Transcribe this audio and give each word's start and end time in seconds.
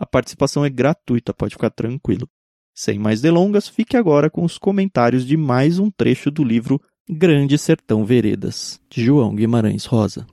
A 0.00 0.06
participação 0.06 0.64
é 0.64 0.70
gratuita, 0.70 1.34
pode 1.34 1.52
ficar 1.52 1.68
tranquilo. 1.68 2.26
Sem 2.74 2.98
mais 2.98 3.20
delongas, 3.20 3.68
fique 3.68 3.98
agora 3.98 4.30
com 4.30 4.42
os 4.42 4.56
comentários 4.56 5.26
de 5.26 5.36
mais 5.36 5.78
um 5.78 5.90
trecho 5.90 6.30
do 6.30 6.42
livro 6.42 6.80
Grande 7.06 7.58
Sertão 7.58 8.02
Veredas, 8.02 8.80
de 8.88 9.04
João 9.04 9.34
Guimarães 9.34 9.84
Rosa. 9.84 10.26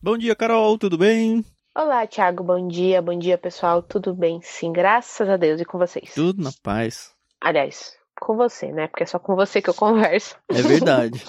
Bom 0.00 0.16
dia, 0.16 0.36
Carol, 0.36 0.78
tudo 0.78 0.96
bem? 0.96 1.44
Olá, 1.74 2.06
Thiago, 2.06 2.44
bom 2.44 2.68
dia, 2.68 3.02
bom 3.02 3.18
dia, 3.18 3.36
pessoal, 3.36 3.82
tudo 3.82 4.14
bem? 4.14 4.40
Sim, 4.40 4.72
graças 4.72 5.28
a 5.28 5.36
Deus 5.36 5.60
e 5.60 5.64
com 5.64 5.78
vocês. 5.78 6.14
Tudo 6.14 6.40
na 6.40 6.52
paz. 6.62 7.10
Aliás, 7.40 7.98
com 8.20 8.36
você, 8.36 8.70
né? 8.70 8.86
Porque 8.86 9.02
é 9.02 9.06
só 9.06 9.18
com 9.18 9.34
você 9.34 9.60
que 9.60 9.70
eu 9.70 9.74
converso. 9.74 10.36
É 10.48 10.62
verdade. 10.62 11.24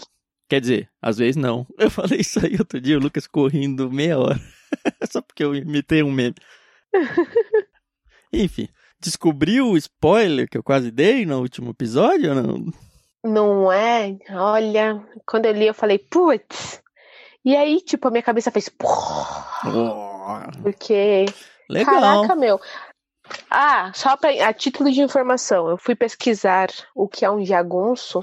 Quer 0.50 0.60
dizer, 0.60 0.90
às 1.02 1.18
vezes 1.18 1.38
não. 1.38 1.66
Eu 1.78 1.90
falei 1.90 2.20
isso 2.20 2.46
aí 2.46 2.58
outro 2.60 2.80
dia, 2.80 2.98
o 2.98 3.02
Lucas 3.02 3.26
correndo 3.26 3.90
meia 3.90 4.20
hora. 4.20 4.40
só 5.10 5.22
porque 5.22 5.44
eu 5.44 5.56
imitei 5.56 6.04
um 6.04 6.12
meme. 6.12 6.36
Enfim, 8.34 8.68
descobriu 9.00 9.68
o 9.70 9.78
spoiler 9.78 10.50
que 10.50 10.58
eu 10.58 10.64
quase 10.64 10.92
dei 10.92 11.26
no 11.26 11.40
último 11.40 11.72
episódio 11.72 12.30
ou 12.30 12.36
não? 12.36 12.66
Não 13.24 13.72
é? 13.72 14.18
Olha, 14.32 15.02
quando 15.26 15.46
eu 15.46 15.54
li 15.54 15.68
eu 15.68 15.74
falei, 15.74 16.00
putz. 16.00 16.82
E 17.44 17.56
aí, 17.56 17.82
tipo, 17.82 18.08
a 18.08 18.12
minha 18.12 18.24
cabeça 18.24 18.52
fez. 18.52 18.70
Oh, 18.84 20.62
Porque. 20.62 21.26
legal. 21.70 22.02
Caraca, 22.02 22.36
meu. 22.36 22.60
Ah, 23.50 23.92
só 23.94 24.16
pra, 24.16 24.30
a 24.48 24.54
título 24.54 24.92
de 24.92 25.02
informação, 25.02 25.70
eu 25.70 25.78
fui 25.78 25.96
pesquisar 25.96 26.70
o 26.96 27.08
que 27.08 27.26
é 27.26 27.32
um 27.32 27.46
jagunço, 27.46 28.20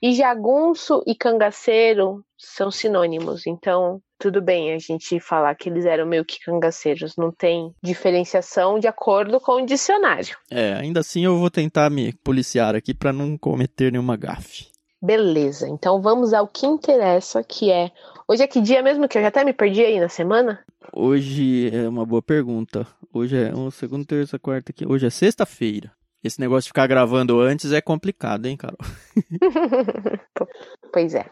e 0.00 0.14
jagunço 0.14 1.02
e 1.06 1.14
cangaceiro 1.14 2.24
são 2.36 2.70
sinônimos, 2.70 3.46
então 3.46 4.00
tudo 4.18 4.40
bem 4.40 4.72
a 4.72 4.78
gente 4.78 5.18
falar 5.18 5.54
que 5.54 5.68
eles 5.68 5.84
eram 5.84 6.06
meio 6.06 6.24
que 6.24 6.38
cangaceiros, 6.40 7.16
não 7.16 7.32
tem 7.32 7.74
diferenciação 7.82 8.78
de 8.78 8.86
acordo 8.86 9.40
com 9.40 9.62
o 9.62 9.66
dicionário. 9.66 10.36
É, 10.50 10.74
ainda 10.74 11.00
assim 11.00 11.24
eu 11.24 11.38
vou 11.38 11.50
tentar 11.50 11.90
me 11.90 12.12
policiar 12.12 12.74
aqui 12.74 12.94
para 12.94 13.12
não 13.12 13.36
cometer 13.36 13.90
nenhuma 13.90 14.16
gafe. 14.16 14.72
Beleza, 15.02 15.68
então 15.68 16.00
vamos 16.00 16.32
ao 16.32 16.46
que 16.46 16.64
interessa, 16.64 17.42
que 17.42 17.72
é. 17.72 17.90
Hoje 18.28 18.42
é 18.42 18.46
que 18.46 18.60
dia 18.60 18.82
mesmo 18.82 19.08
que 19.08 19.18
eu 19.18 19.22
já 19.22 19.28
até 19.28 19.44
me 19.44 19.52
perdi 19.52 19.82
aí 19.84 19.98
na 20.00 20.08
semana? 20.08 20.64
Hoje 20.92 21.70
é 21.74 21.88
uma 21.88 22.06
boa 22.06 22.22
pergunta. 22.22 22.86
Hoje 23.12 23.36
é 23.36 23.54
uma 23.54 23.70
segunda, 23.70 24.04
terça, 24.06 24.38
quarta, 24.38 24.70
aqui. 24.72 24.86
Hoje 24.86 25.06
é 25.06 25.10
sexta-feira. 25.10 25.90
Esse 26.22 26.40
negócio 26.40 26.62
de 26.62 26.68
ficar 26.68 26.86
gravando 26.86 27.40
antes 27.40 27.72
é 27.72 27.80
complicado, 27.80 28.46
hein, 28.46 28.56
Carol? 28.56 28.78
pois 30.92 31.14
é. 31.14 31.26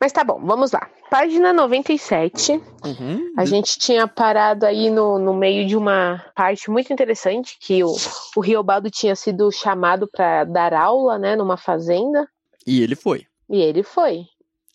Mas 0.00 0.12
tá 0.12 0.22
bom, 0.22 0.40
vamos 0.40 0.70
lá. 0.70 0.88
Página 1.10 1.52
97. 1.52 2.52
Uhum. 2.84 3.32
A 3.36 3.44
gente 3.44 3.76
tinha 3.78 4.06
parado 4.06 4.64
aí 4.64 4.88
no, 4.90 5.18
no 5.18 5.34
meio 5.34 5.66
de 5.66 5.76
uma 5.76 6.24
parte 6.36 6.70
muito 6.70 6.92
interessante, 6.92 7.56
que 7.60 7.82
o, 7.82 7.92
o 8.36 8.40
Riobaldo 8.40 8.88
tinha 8.88 9.16
sido 9.16 9.50
chamado 9.50 10.08
para 10.08 10.44
dar 10.44 10.72
aula, 10.72 11.18
né, 11.18 11.34
numa 11.34 11.56
fazenda, 11.56 12.28
E 12.64 12.80
ele 12.80 12.94
foi. 12.94 13.26
e 13.50 13.60
ele 13.60 13.82
foi. 13.82 14.26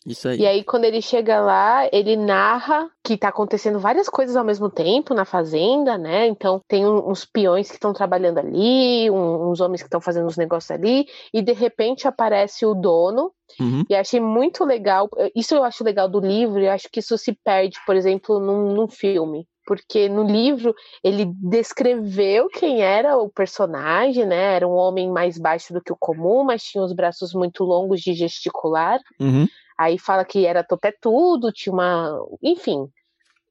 Isso 0.06 0.28
aí. 0.28 0.40
E 0.40 0.46
aí, 0.46 0.62
quando 0.62 0.84
ele 0.84 1.00
chega 1.00 1.40
lá, 1.40 1.88
ele 1.90 2.14
narra 2.14 2.90
que 3.02 3.16
tá 3.16 3.28
acontecendo 3.28 3.78
várias 3.78 4.08
coisas 4.08 4.36
ao 4.36 4.44
mesmo 4.44 4.68
tempo 4.68 5.14
na 5.14 5.24
fazenda, 5.24 5.96
né? 5.96 6.26
Então, 6.26 6.60
tem 6.68 6.86
uns 6.86 7.24
peões 7.24 7.68
que 7.68 7.74
estão 7.74 7.92
trabalhando 7.92 8.38
ali, 8.38 9.10
uns 9.10 9.60
homens 9.60 9.80
que 9.80 9.86
estão 9.86 10.00
fazendo 10.00 10.26
uns 10.26 10.36
negócios 10.36 10.70
ali, 10.70 11.06
e 11.32 11.40
de 11.40 11.52
repente 11.52 12.06
aparece 12.06 12.66
o 12.66 12.74
dono. 12.74 13.32
Uhum. 13.58 13.84
E 13.88 13.94
achei 13.94 14.20
muito 14.20 14.64
legal. 14.64 15.08
Isso 15.34 15.54
eu 15.54 15.64
acho 15.64 15.82
legal 15.82 16.08
do 16.08 16.20
livro, 16.20 16.60
e 16.60 16.66
eu 16.66 16.72
acho 16.72 16.88
que 16.90 17.00
isso 17.00 17.16
se 17.16 17.32
perde, 17.42 17.78
por 17.86 17.96
exemplo, 17.96 18.38
num, 18.38 18.74
num 18.74 18.88
filme. 18.88 19.46
Porque 19.66 20.10
no 20.10 20.24
livro 20.24 20.74
ele 21.02 21.24
descreveu 21.24 22.48
quem 22.48 22.82
era 22.82 23.16
o 23.16 23.30
personagem, 23.30 24.26
né? 24.26 24.56
Era 24.56 24.68
um 24.68 24.74
homem 24.74 25.10
mais 25.10 25.38
baixo 25.38 25.72
do 25.72 25.80
que 25.80 25.90
o 25.92 25.96
comum, 25.98 26.44
mas 26.44 26.62
tinha 26.62 26.84
os 26.84 26.92
braços 26.92 27.32
muito 27.32 27.64
longos 27.64 28.02
de 28.02 28.12
gesticular. 28.12 29.00
Uhum. 29.18 29.46
Aí 29.78 29.98
fala 29.98 30.24
que 30.24 30.46
era 30.46 30.62
topetudo, 30.62 31.52
tinha 31.52 31.72
uma. 31.72 32.18
Enfim. 32.42 32.88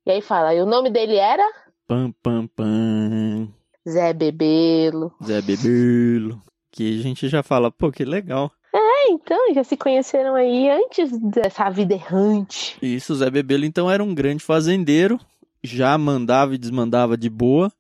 E 0.06 0.12
aí 0.12 0.22
fala, 0.22 0.54
e 0.54 0.62
o 0.62 0.66
nome 0.66 0.90
dele 0.90 1.16
era 1.16 1.44
Pam, 1.88 2.14
pam, 2.24 2.48
pam. 2.48 3.50
Zé 3.88 4.14
Bebelo. 4.14 5.14
Zé 5.24 5.42
Bebelo. 5.42 6.42
Que 6.72 7.00
a 7.00 7.04
gente 7.04 7.28
já 7.28 7.44
fala, 7.44 7.70
pô, 7.70 7.92
que 7.92 8.06
legal. 8.06 8.52
É, 8.74 9.12
então, 9.12 9.54
já 9.54 9.64
se 9.64 9.78
conheceram 9.78 10.34
aí 10.34 10.70
antes 10.70 11.12
dessa 11.20 11.70
vida 11.70 11.94
errante. 11.94 12.78
Isso, 12.82 13.14
Zé 13.14 13.30
Bebelo 13.30 13.66
então 13.66 13.92
era 13.92 14.04
um 14.04 14.16
grande 14.16 14.44
fazendeiro, 14.44 15.20
já 15.62 15.96
mandava 15.98 16.56
e 16.56 16.58
desmandava 16.58 17.16
de 17.16 17.30
boa, 17.30 17.72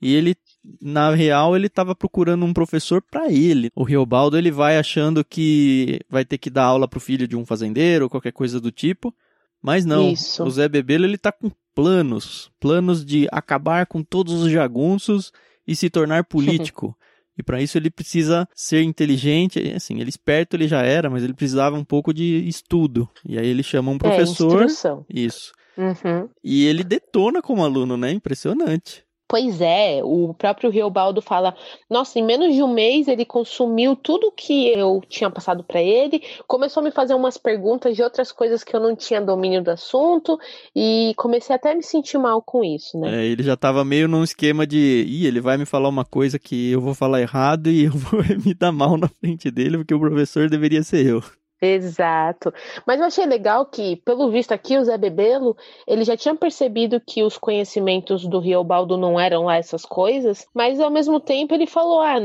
e 0.00 0.14
ele, 0.14 0.36
na 0.80 1.10
real, 1.14 1.54
ele 1.56 1.66
estava 1.66 1.94
procurando 1.94 2.44
um 2.44 2.52
professor 2.52 3.02
para 3.02 3.30
ele. 3.30 3.70
O 3.74 3.82
Riobaldo 3.84 4.36
ele 4.36 4.50
vai 4.50 4.78
achando 4.78 5.24
que 5.24 6.00
vai 6.08 6.24
ter 6.24 6.38
que 6.38 6.50
dar 6.50 6.64
aula 6.64 6.88
pro 6.88 7.00
filho 7.00 7.26
de 7.28 7.36
um 7.36 7.44
fazendeiro 7.46 8.04
ou 8.04 8.10
qualquer 8.10 8.32
coisa 8.32 8.60
do 8.60 8.70
tipo, 8.70 9.14
mas 9.62 9.84
não. 9.84 10.10
Isso. 10.10 10.42
O 10.44 10.50
Zé 10.50 10.68
Bebelo 10.68 11.04
ele 11.04 11.18
tá 11.18 11.30
com 11.32 11.50
planos, 11.74 12.50
planos 12.58 13.04
de 13.04 13.28
acabar 13.30 13.86
com 13.86 14.02
todos 14.02 14.32
os 14.42 14.50
jagunços 14.50 15.32
e 15.66 15.76
se 15.76 15.90
tornar 15.90 16.24
político. 16.28 16.96
E 17.38 17.42
para 17.42 17.60
isso 17.60 17.76
ele 17.76 17.90
precisa 17.90 18.48
ser 18.54 18.82
inteligente, 18.82 19.58
assim, 19.74 20.00
ele 20.00 20.08
esperto 20.08 20.56
ele 20.56 20.66
já 20.66 20.82
era, 20.82 21.10
mas 21.10 21.22
ele 21.22 21.34
precisava 21.34 21.76
um 21.76 21.84
pouco 21.84 22.14
de 22.14 22.46
estudo. 22.48 23.06
E 23.28 23.38
aí 23.38 23.46
ele 23.46 23.62
chama 23.62 23.90
um 23.92 23.96
É, 23.96 23.98
professor, 23.98 24.62
instrução. 24.64 25.04
isso. 25.08 25.52
Uhum. 25.76 26.30
E 26.42 26.64
ele 26.64 26.82
detona 26.82 27.42
como 27.42 27.62
aluno, 27.62 27.98
né? 27.98 28.10
Impressionante. 28.10 29.04
Pois 29.28 29.60
é, 29.60 30.00
o 30.04 30.32
próprio 30.34 30.70
Riobaldo 30.70 31.20
fala: 31.20 31.54
Nossa, 31.90 32.18
em 32.18 32.24
menos 32.24 32.54
de 32.54 32.62
um 32.62 32.72
mês 32.72 33.08
ele 33.08 33.24
consumiu 33.24 33.96
tudo 33.96 34.30
que 34.30 34.68
eu 34.68 35.02
tinha 35.08 35.28
passado 35.28 35.64
para 35.64 35.82
ele, 35.82 36.22
começou 36.46 36.80
a 36.80 36.84
me 36.84 36.92
fazer 36.92 37.14
umas 37.14 37.36
perguntas 37.36 37.96
de 37.96 38.02
outras 38.02 38.30
coisas 38.30 38.62
que 38.62 38.74
eu 38.74 38.80
não 38.80 38.94
tinha 38.94 39.20
domínio 39.20 39.62
do 39.62 39.70
assunto, 39.70 40.38
e 40.74 41.12
comecei 41.16 41.56
até 41.56 41.72
a 41.72 41.74
me 41.74 41.82
sentir 41.82 42.18
mal 42.18 42.40
com 42.40 42.62
isso, 42.62 42.98
né? 43.00 43.22
É, 43.22 43.26
ele 43.26 43.42
já 43.42 43.56
tava 43.56 43.84
meio 43.84 44.06
num 44.06 44.22
esquema 44.22 44.64
de, 44.64 45.04
ih, 45.08 45.26
ele 45.26 45.40
vai 45.40 45.56
me 45.56 45.66
falar 45.66 45.88
uma 45.88 46.04
coisa 46.04 46.38
que 46.38 46.70
eu 46.70 46.80
vou 46.80 46.94
falar 46.94 47.20
errado 47.20 47.68
e 47.68 47.84
eu 47.86 47.92
vou 47.92 48.22
me 48.44 48.54
dar 48.54 48.70
mal 48.70 48.96
na 48.96 49.08
frente 49.08 49.50
dele, 49.50 49.78
porque 49.78 49.94
o 49.94 50.00
professor 50.00 50.48
deveria 50.48 50.84
ser 50.84 51.04
eu. 51.04 51.22
Exato. 51.60 52.52
Mas 52.86 53.00
eu 53.00 53.06
achei 53.06 53.24
legal 53.24 53.64
que, 53.66 53.96
pelo 53.96 54.30
visto 54.30 54.52
aqui, 54.52 54.76
o 54.76 54.84
Zé 54.84 54.98
Bebelo, 54.98 55.56
ele 55.86 56.04
já 56.04 56.16
tinha 56.16 56.34
percebido 56.34 57.00
que 57.00 57.22
os 57.22 57.38
conhecimentos 57.38 58.26
do 58.26 58.38
Riobaldo 58.38 58.96
não 58.98 59.18
eram 59.18 59.44
lá 59.44 59.56
essas 59.56 59.84
coisas, 59.84 60.46
mas 60.54 60.78
ao 60.80 60.90
mesmo 60.90 61.18
tempo 61.18 61.54
ele 61.54 61.66
falou: 61.66 62.00
ah, 62.02 62.16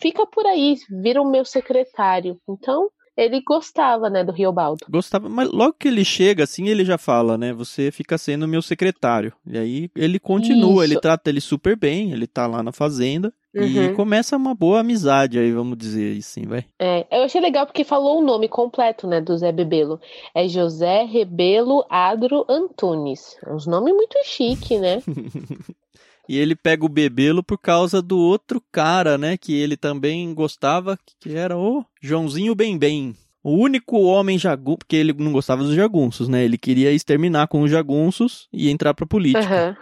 fica 0.00 0.26
por 0.26 0.46
aí, 0.46 0.76
vira 0.90 1.20
o 1.20 1.30
meu 1.30 1.44
secretário. 1.44 2.40
Então, 2.48 2.90
ele 3.18 3.40
gostava, 3.40 4.08
né, 4.08 4.22
do 4.22 4.30
Riobaldo. 4.30 4.86
Gostava, 4.88 5.28
mas 5.28 5.50
logo 5.50 5.74
que 5.76 5.88
ele 5.88 6.04
chega, 6.04 6.44
assim, 6.44 6.68
ele 6.68 6.84
já 6.84 6.96
fala, 6.96 7.36
né? 7.36 7.52
Você 7.52 7.90
fica 7.90 8.16
sendo 8.16 8.46
meu 8.46 8.62
secretário. 8.62 9.32
E 9.44 9.58
aí 9.58 9.90
ele 9.96 10.20
continua, 10.20 10.84
Isso. 10.84 10.92
ele 10.94 11.00
trata 11.00 11.28
ele 11.28 11.40
super 11.40 11.76
bem, 11.76 12.12
ele 12.12 12.28
tá 12.28 12.46
lá 12.46 12.62
na 12.62 12.70
fazenda. 12.70 13.32
E 13.52 13.60
Uhum. 13.60 13.94
começa 13.94 14.36
uma 14.36 14.54
boa 14.54 14.80
amizade 14.80 15.38
aí, 15.38 15.50
vamos 15.50 15.76
dizer 15.76 16.16
assim, 16.18 16.42
vai. 16.46 16.64
É, 16.78 17.06
eu 17.10 17.24
achei 17.24 17.40
legal 17.40 17.66
porque 17.66 17.82
falou 17.82 18.18
o 18.20 18.24
nome 18.24 18.46
completo, 18.46 19.06
né, 19.08 19.20
do 19.20 19.36
Zé 19.36 19.50
Bebelo. 19.50 19.98
É 20.34 20.46
José 20.46 21.02
Rebelo 21.04 21.84
Adro 21.90 22.44
Antunes. 22.48 23.36
É 23.44 23.52
uns 23.52 23.66
nomes 23.66 23.92
muito 23.94 24.16
chique, 24.24 24.78
né? 24.78 25.02
E 26.28 26.36
ele 26.36 26.54
pega 26.54 26.84
o 26.84 26.88
Bebelo 26.88 27.42
por 27.42 27.56
causa 27.56 28.02
do 28.02 28.18
outro 28.18 28.62
cara, 28.70 29.16
né? 29.16 29.36
Que 29.36 29.54
ele 29.54 29.76
também 29.76 30.34
gostava, 30.34 30.98
que 31.18 31.34
era 31.34 31.56
o 31.56 31.84
Joãozinho 32.02 32.54
Bem 32.54 32.76
Bem. 32.76 33.16
O 33.42 33.52
único 33.52 33.98
homem 34.02 34.38
jagunço, 34.38 34.78
porque 34.78 34.96
ele 34.96 35.14
não 35.14 35.32
gostava 35.32 35.62
dos 35.62 35.74
jagunços, 35.74 36.28
né? 36.28 36.44
Ele 36.44 36.58
queria 36.58 36.92
exterminar 36.92 37.48
com 37.48 37.62
os 37.62 37.70
jagunços 37.70 38.46
e 38.52 38.68
entrar 38.68 38.92
pra 38.92 39.06
política. 39.06 39.42
Aham. 39.42 39.76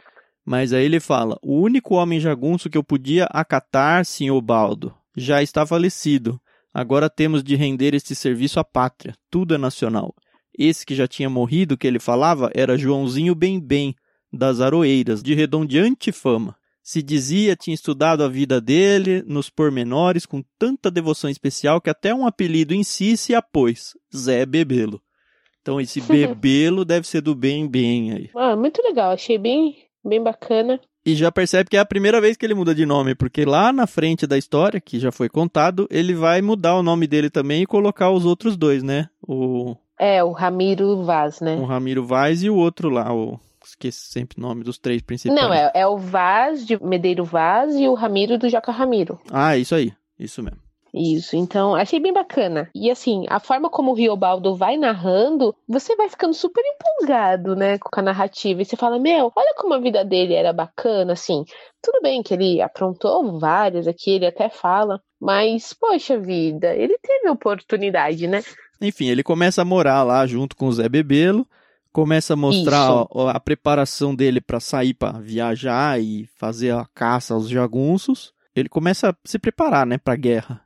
Mas 0.45 0.73
aí 0.73 0.85
ele 0.85 1.01
fala: 1.01 1.37
o 1.43 1.61
único 1.61 1.97
homem 1.97 2.21
jagunço 2.21 2.71
que 2.71 2.79
eu 2.79 2.85
podia 2.85 3.25
acatar, 3.25 4.05
senhor 4.05 4.41
Baldo, 4.41 4.95
já 5.17 5.43
está 5.43 5.67
falecido. 5.67 6.41
Agora 6.73 7.11
temos 7.11 7.43
de 7.43 7.57
render 7.57 7.95
este 7.95 8.15
serviço 8.15 8.61
à 8.61 8.65
pátria. 8.65 9.15
Tudo 9.29 9.55
é 9.55 9.59
nacional. 9.59 10.15
Esse 10.57 10.87
que 10.87 10.95
já 10.95 11.09
tinha 11.09 11.29
morrido, 11.29 11.77
que 11.77 11.87
ele 11.87 11.99
falava, 11.99 12.51
era 12.55 12.79
Joãozinho 12.79 13.35
Bem 13.35 13.59
Bem, 13.59 13.95
das 14.33 14.61
Aroeiras, 14.61 15.23
de 15.23 15.35
redondeante 15.35 16.13
fama. 16.13 16.57
Se 16.83 17.03
dizia, 17.03 17.57
tinha 17.57 17.75
estudado 17.75 18.23
a 18.23 18.29
vida 18.29 18.61
dele 18.61 19.23
nos 19.27 19.51
pormenores 19.51 20.25
com 20.25 20.43
tanta 20.57 20.91
devoção 20.91 21.29
especial 21.29 21.81
que 21.81 21.91
até 21.91 22.15
um 22.15 22.27
apelido 22.27 22.73
em 22.73 22.85
si 22.85 23.17
se 23.17 23.35
apôs, 23.35 23.97
Zé 24.15 24.47
Bebelo. 24.47 25.01
Então 25.61 25.81
esse 25.81 26.01
Bebelo 26.07 26.85
deve 26.85 27.07
ser 27.09 27.21
do 27.21 27.35
Bem 27.35 27.69
Bem 27.69 28.13
aí. 28.13 28.31
Ah, 28.37 28.55
muito 28.55 28.81
legal, 28.83 29.11
achei 29.11 29.37
bem, 29.37 29.77
bem 30.05 30.23
bacana. 30.23 30.81
E 31.07 31.15
já 31.15 31.31
percebe 31.31 31.71
que 31.71 31.77
é 31.77 31.81
a 31.81 31.87
primeira 31.87 32.21
vez 32.21 32.37
que 32.37 32.45
ele 32.45 32.55
muda 32.55 32.75
de 32.75 32.85
nome, 32.85 33.15
porque 33.15 33.45
lá 33.45 33.73
na 33.73 33.87
frente 33.87 34.27
da 34.27 34.37
história, 34.37 34.81
que 34.81 34.99
já 34.99 35.13
foi 35.13 35.29
contado, 35.29 35.87
ele 35.89 36.15
vai 36.15 36.43
mudar 36.43 36.75
o 36.75 36.83
nome 36.83 37.07
dele 37.07 37.31
também 37.31 37.63
e 37.63 37.67
colocar 37.67 38.11
os 38.11 38.25
outros 38.25 38.57
dois, 38.57 38.83
né? 38.83 39.09
O. 39.23 39.77
É, 39.99 40.23
o 40.25 40.33
Ramiro 40.33 41.05
Vaz, 41.05 41.41
né? 41.41 41.57
O 41.57 41.65
Ramiro 41.65 42.05
Vaz 42.05 42.43
e 42.43 42.51
o 42.51 42.57
outro 42.57 42.91
lá, 42.91 43.15
o. 43.15 43.39
Esqueci 43.67 44.13
sempre 44.13 44.39
o 44.39 44.41
nome 44.41 44.63
dos 44.63 44.79
três 44.79 45.03
principais. 45.03 45.41
Não, 45.41 45.53
é, 45.53 45.71
é 45.75 45.87
o 45.87 45.99
Vaz 45.99 46.65
de 46.65 46.83
Medeiro 46.83 47.25
Vaz 47.25 47.75
e 47.75 47.89
o 47.89 47.95
Ramiro 47.95 48.39
do 48.39 48.49
Joca 48.49 48.71
Ramiro. 48.71 49.19
Ah, 49.31 49.57
isso 49.57 49.75
aí. 49.75 49.93
Isso 50.19 50.43
mesmo. 50.43 50.67
Isso, 50.95 51.37
então 51.37 51.75
achei 51.75 52.01
bem 52.01 52.13
bacana. 52.13 52.71
E 52.75 52.91
assim, 52.91 53.27
a 53.29 53.39
forma 53.39 53.69
como 53.69 53.91
o 53.91 53.95
Riobaldo 53.95 54.55
vai 54.55 54.79
narrando, 54.79 55.55
você 55.69 55.95
vai 55.95 56.09
ficando 56.09 56.33
super 56.33 56.63
empolgado, 56.65 57.55
né, 57.55 57.77
com 57.79 58.01
a 58.01 58.03
narrativa. 58.03 58.63
E 58.63 58.65
você 58.65 58.77
fala, 58.77 58.99
meu, 58.99 59.31
olha 59.37 59.55
como 59.59 59.75
a 59.75 59.79
vida 59.79 60.03
dele 60.03 60.33
era 60.33 60.55
bacana, 60.55 61.13
assim. 61.13 61.45
Tudo 61.83 62.01
bem 62.01 62.23
que 62.23 62.33
ele 62.33 62.63
aprontou 62.63 63.39
várias 63.39 63.87
aqui, 63.87 64.13
ele 64.13 64.27
até 64.27 64.49
fala, 64.49 64.99
mas, 65.21 65.75
poxa 65.75 66.19
vida, 66.19 66.75
ele 66.75 66.97
teve 67.03 67.29
oportunidade, 67.29 68.27
né? 68.27 68.43
Enfim, 68.81 69.09
ele 69.09 69.23
começa 69.23 69.61
a 69.61 69.67
morar 69.67 70.03
lá 70.03 70.27
junto 70.27 70.57
com 70.57 70.67
o 70.67 70.73
Zé 70.73 70.89
Bebelo, 70.89 71.47
começa 71.97 72.35
a 72.35 72.37
mostrar 72.37 72.91
a, 72.91 73.31
a, 73.31 73.41
preparação 73.41 74.15
dele 74.15 74.39
para 74.39 74.61
sair 74.61 74.93
para 74.93 75.19
viajar 75.19 75.99
e 75.99 76.29
fazer 76.39 76.75
a 76.75 76.85
caça 76.95 77.33
aos 77.33 77.49
jagunços. 77.49 78.35
Ele 78.55 78.69
começa 78.69 79.09
a 79.09 79.15
se 79.25 79.39
preparar, 79.39 79.87
né, 79.87 79.97
para 79.97 80.13
a 80.13 80.17
guerra. 80.19 80.61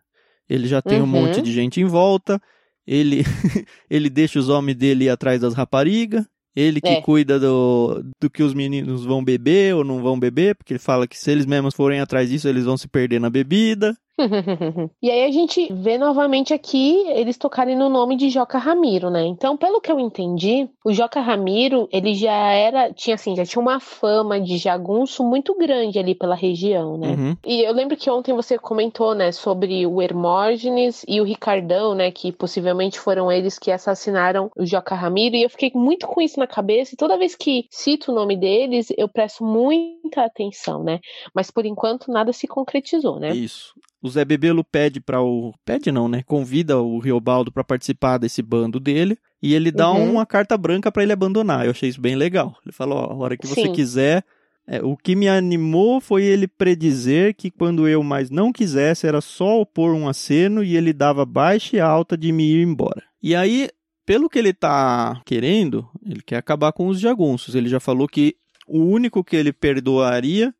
Ele 0.49 0.67
já 0.67 0.83
tem 0.83 0.99
uhum. 0.99 1.05
um 1.05 1.07
monte 1.07 1.41
de 1.41 1.53
gente 1.53 1.81
em 1.81 1.85
volta. 1.85 2.43
Ele, 2.85 3.23
ele 3.89 4.11
deixa 4.11 4.41
os 4.41 4.49
homens 4.49 4.77
dele 4.77 5.05
ir 5.05 5.09
atrás 5.09 5.41
das 5.41 5.55
raparigas. 5.55 6.27
Ele 6.57 6.81
que 6.81 6.89
é. 6.89 7.01
cuida 7.01 7.39
do, 7.39 8.03
do 8.21 8.29
que 8.29 8.43
os 8.43 8.53
meninos 8.53 9.05
vão 9.05 9.23
beber 9.23 9.77
ou 9.77 9.85
não 9.85 10.03
vão 10.03 10.19
beber, 10.19 10.57
porque 10.57 10.73
ele 10.73 10.81
fala 10.81 11.07
que 11.07 11.17
se 11.17 11.31
eles 11.31 11.47
mesmos 11.47 11.77
forem 11.77 12.01
atrás 12.01 12.29
disso, 12.29 12.49
eles 12.49 12.65
vão 12.65 12.77
se 12.77 12.89
perder 12.89 13.21
na 13.21 13.31
bebida. 13.31 13.97
e 15.03 15.11
aí 15.11 15.25
a 15.25 15.31
gente 15.31 15.73
vê 15.73 15.99
novamente 15.99 16.53
aqui 16.53 17.05
eles 17.09 17.37
tocarem 17.37 17.77
no 17.77 17.89
nome 17.89 18.17
de 18.17 18.31
Joca 18.31 18.59
Ramiro, 18.59 19.11
né? 19.11 19.25
Então, 19.25 19.57
pelo 19.57 19.81
que 19.81 19.91
eu 19.91 19.99
entendi, 19.99 20.69
o 20.85 20.93
Joca 20.93 21.21
Ramiro, 21.21 21.89
ele 21.93 22.15
já 22.15 22.53
era, 22.53 22.93
tinha 22.93 23.15
assim, 23.15 23.35
já 23.37 23.45
tinha 23.45 23.61
uma 23.61 23.81
fama 23.81 24.41
de 24.41 24.59
jagunço 24.59 25.25
muito 25.25 25.55
grande 25.57 25.99
ali 25.99 26.15
pela 26.15 26.35
região, 26.35 26.97
né? 26.97 27.09
Uhum. 27.09 27.37
E 27.45 27.63
eu 27.63 27.73
lembro 27.73 27.97
que 27.97 28.11
ontem 28.11 28.35
você 28.35 28.59
comentou, 28.59 29.15
né, 29.15 29.33
sobre 29.33 29.87
o 29.87 30.01
Hermógenes 30.01 31.05
e 31.09 31.21
o 31.21 31.25
Ricardão, 31.25 31.95
né, 31.95 32.11
que 32.11 32.33
possivelmente 32.33 32.99
foram 32.99 33.31
eles 33.31 33.59
que 33.59 33.71
assassinaram 33.71 34.51
o 34.57 34.65
Joca 34.65 34.95
Ramiro, 34.95 35.37
e 35.37 35.43
eu 35.43 35.51
fiquei 35.51 35.71
muito 35.75 36.07
com 36.07 36.21
isso 36.21 36.39
na 36.39 36.47
cabeça, 36.47 36.95
e 36.95 36.97
toda 36.97 37.19
vez 37.19 37.35
que 37.35 37.67
cito 37.71 38.13
o 38.13 38.15
nome 38.15 38.37
deles, 38.37 38.89
eu 38.97 39.09
presto 39.09 39.45
muita 39.45 40.25
atenção, 40.25 40.83
né? 40.83 41.01
Mas 41.35 41.51
por 41.51 41.65
enquanto 41.65 42.11
nada 42.11 42.33
se 42.33 42.47
concretizou, 42.47 43.19
né? 43.19 43.31
Isso 43.31 43.75
o 44.03 44.09
Zé 44.09 44.25
Bebelo 44.25 44.65
pede 44.65 45.01
para 45.01 45.23
o. 45.23 45.53
Pede 45.65 45.93
não, 45.93 46.09
né? 46.09 46.23
Convida 46.23 46.79
o 46.79 46.99
Riobaldo 46.99 47.53
para 47.53 47.63
participar 47.63 48.19
desse 48.19 48.43
bando 48.43 48.81
dele. 48.81 49.19
E 49.43 49.55
ele 49.55 49.71
dá 49.71 49.91
uhum. 49.91 50.13
uma 50.13 50.27
carta 50.27 50.57
branca 50.57 50.91
para 50.91 51.03
ele 51.03 51.13
abandonar. 51.13 51.65
Eu 51.65 51.71
achei 51.71 51.89
isso 51.89 52.01
bem 52.01 52.17
legal. 52.17 52.57
Ele 52.65 52.73
falou: 52.73 52.99
ó, 52.99 53.13
a 53.13 53.15
hora 53.17 53.37
que 53.37 53.47
você 53.47 53.63
Sim. 53.63 53.73
quiser. 53.73 54.25
É, 54.67 54.81
o 54.83 54.97
que 54.97 55.17
me 55.17 55.29
animou 55.29 56.01
foi 56.01 56.23
ele 56.23 56.47
predizer 56.47 57.35
que 57.35 57.51
quando 57.51 57.89
eu 57.89 58.05
mais 58.05 58.31
não 58.31 58.53
quisesse 58.53 59.07
era 59.07 59.21
só 59.21 59.61
opor 59.61 59.95
um 59.95 60.07
aceno 60.07 60.63
e 60.63 60.77
ele 60.77 60.93
dava 60.93 61.27
baixa 61.27 61.77
e 61.77 61.81
alta 61.81 62.17
de 62.17 62.31
me 62.31 62.45
ir 62.45 62.63
embora. 62.63 63.03
E 63.21 63.35
aí, 63.35 63.69
pelo 64.07 64.29
que 64.29 64.39
ele 64.39 64.53
tá 64.53 65.21
querendo, 65.25 65.89
ele 66.07 66.23
quer 66.23 66.37
acabar 66.37 66.73
com 66.73 66.87
os 66.87 67.01
jagunços. 67.01 67.55
Ele 67.55 67.69
já 67.69 67.81
falou 67.81 68.07
que 68.07 68.37
o 68.69 68.85
único 68.85 69.25
que 69.25 69.35
ele 69.35 69.53
perdoaria 69.53 70.55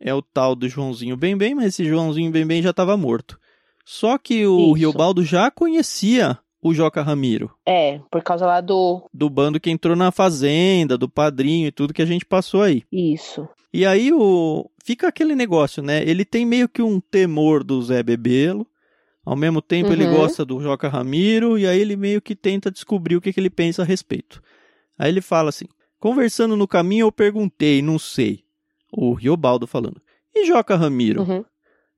é 0.00 0.14
o 0.14 0.22
tal 0.22 0.54
do 0.54 0.68
Joãozinho 0.68 1.16
Bem 1.16 1.36
Bem, 1.36 1.54
mas 1.54 1.66
esse 1.66 1.84
Joãozinho 1.84 2.30
Bem 2.30 2.46
Bem 2.46 2.62
já 2.62 2.70
estava 2.70 2.96
morto. 2.96 3.38
Só 3.84 4.18
que 4.18 4.46
o 4.46 4.58
Isso. 4.58 4.72
Riobaldo 4.74 5.24
já 5.24 5.50
conhecia 5.50 6.38
o 6.62 6.74
Joca 6.74 7.02
Ramiro. 7.02 7.50
É, 7.66 8.00
por 8.10 8.22
causa 8.22 8.46
lá 8.46 8.60
do. 8.60 9.08
Do 9.12 9.30
bando 9.30 9.58
que 9.58 9.70
entrou 9.70 9.96
na 9.96 10.12
fazenda, 10.12 10.98
do 10.98 11.08
padrinho 11.08 11.68
e 11.68 11.72
tudo 11.72 11.94
que 11.94 12.02
a 12.02 12.06
gente 12.06 12.24
passou 12.24 12.62
aí. 12.62 12.84
Isso. 12.92 13.48
E 13.72 13.86
aí 13.86 14.12
o. 14.12 14.70
Fica 14.84 15.08
aquele 15.08 15.34
negócio, 15.34 15.82
né? 15.82 16.02
Ele 16.02 16.24
tem 16.24 16.46
meio 16.46 16.68
que 16.68 16.82
um 16.82 17.00
temor 17.00 17.64
do 17.64 17.80
Zé 17.82 18.02
Bebelo. 18.02 18.66
Ao 19.24 19.36
mesmo 19.36 19.60
tempo, 19.60 19.88
uhum. 19.88 19.94
ele 19.94 20.06
gosta 20.06 20.44
do 20.44 20.60
Joca 20.60 20.88
Ramiro. 20.88 21.58
E 21.58 21.66
aí 21.66 21.78
ele 21.78 21.96
meio 21.96 22.20
que 22.20 22.34
tenta 22.34 22.70
descobrir 22.70 23.16
o 23.16 23.20
que, 23.20 23.32
que 23.32 23.40
ele 23.40 23.50
pensa 23.50 23.82
a 23.82 23.84
respeito. 23.84 24.42
Aí 24.98 25.10
ele 25.10 25.20
fala 25.20 25.50
assim: 25.50 25.66
Conversando 25.98 26.56
no 26.56 26.68
caminho, 26.68 27.06
eu 27.06 27.12
perguntei, 27.12 27.82
não 27.82 27.98
sei 27.98 28.47
o 28.92 29.12
Riobaldo 29.12 29.66
falando. 29.66 30.00
E 30.34 30.46
Joca 30.46 30.76
Ramiro? 30.76 31.22
Uhum. 31.22 31.44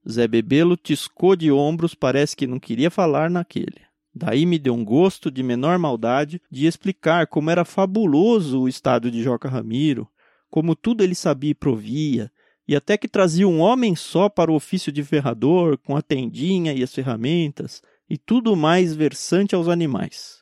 Zé 0.08 0.26
Bebelo 0.26 0.76
tiscou 0.76 1.36
de 1.36 1.52
ombros, 1.52 1.94
parece 1.94 2.34
que 2.34 2.46
não 2.46 2.58
queria 2.58 2.90
falar 2.90 3.30
naquele. 3.30 3.82
Daí 4.14 4.44
me 4.44 4.58
deu 4.58 4.74
um 4.74 4.84
gosto 4.84 5.30
de 5.30 5.42
menor 5.42 5.78
maldade 5.78 6.40
de 6.50 6.66
explicar 6.66 7.26
como 7.26 7.50
era 7.50 7.64
fabuloso 7.64 8.62
o 8.62 8.68
estado 8.68 9.10
de 9.10 9.22
Joca 9.22 9.48
Ramiro, 9.48 10.08
como 10.48 10.74
tudo 10.74 11.04
ele 11.04 11.14
sabia 11.14 11.50
e 11.50 11.54
provia, 11.54 12.32
e 12.66 12.74
até 12.74 12.96
que 12.96 13.06
trazia 13.06 13.46
um 13.46 13.60
homem 13.60 13.94
só 13.94 14.28
para 14.28 14.50
o 14.50 14.54
ofício 14.54 14.90
de 14.90 15.02
ferrador, 15.04 15.78
com 15.78 15.96
a 15.96 16.02
tendinha 16.02 16.72
e 16.72 16.82
as 16.82 16.94
ferramentas, 16.94 17.82
e 18.08 18.18
tudo 18.18 18.56
mais 18.56 18.94
versante 18.94 19.54
aos 19.54 19.68
animais 19.68 20.39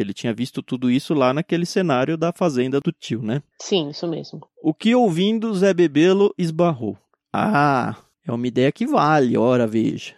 porque 0.00 0.02
ele 0.02 0.14
tinha 0.14 0.32
visto 0.32 0.62
tudo 0.62 0.90
isso 0.90 1.12
lá 1.12 1.34
naquele 1.34 1.66
cenário 1.66 2.16
da 2.16 2.32
fazenda 2.32 2.80
do 2.80 2.90
tio, 2.90 3.22
né? 3.22 3.42
Sim, 3.60 3.90
isso 3.90 4.08
mesmo. 4.08 4.40
O 4.62 4.72
que 4.72 4.94
ouvindo 4.94 5.54
Zé 5.54 5.74
Bebelo 5.74 6.34
esbarrou. 6.38 6.96
Ah, 7.32 7.96
é 8.26 8.32
uma 8.32 8.46
ideia 8.46 8.72
que 8.72 8.86
vale, 8.86 9.36
ora 9.36 9.66
veja. 9.66 10.14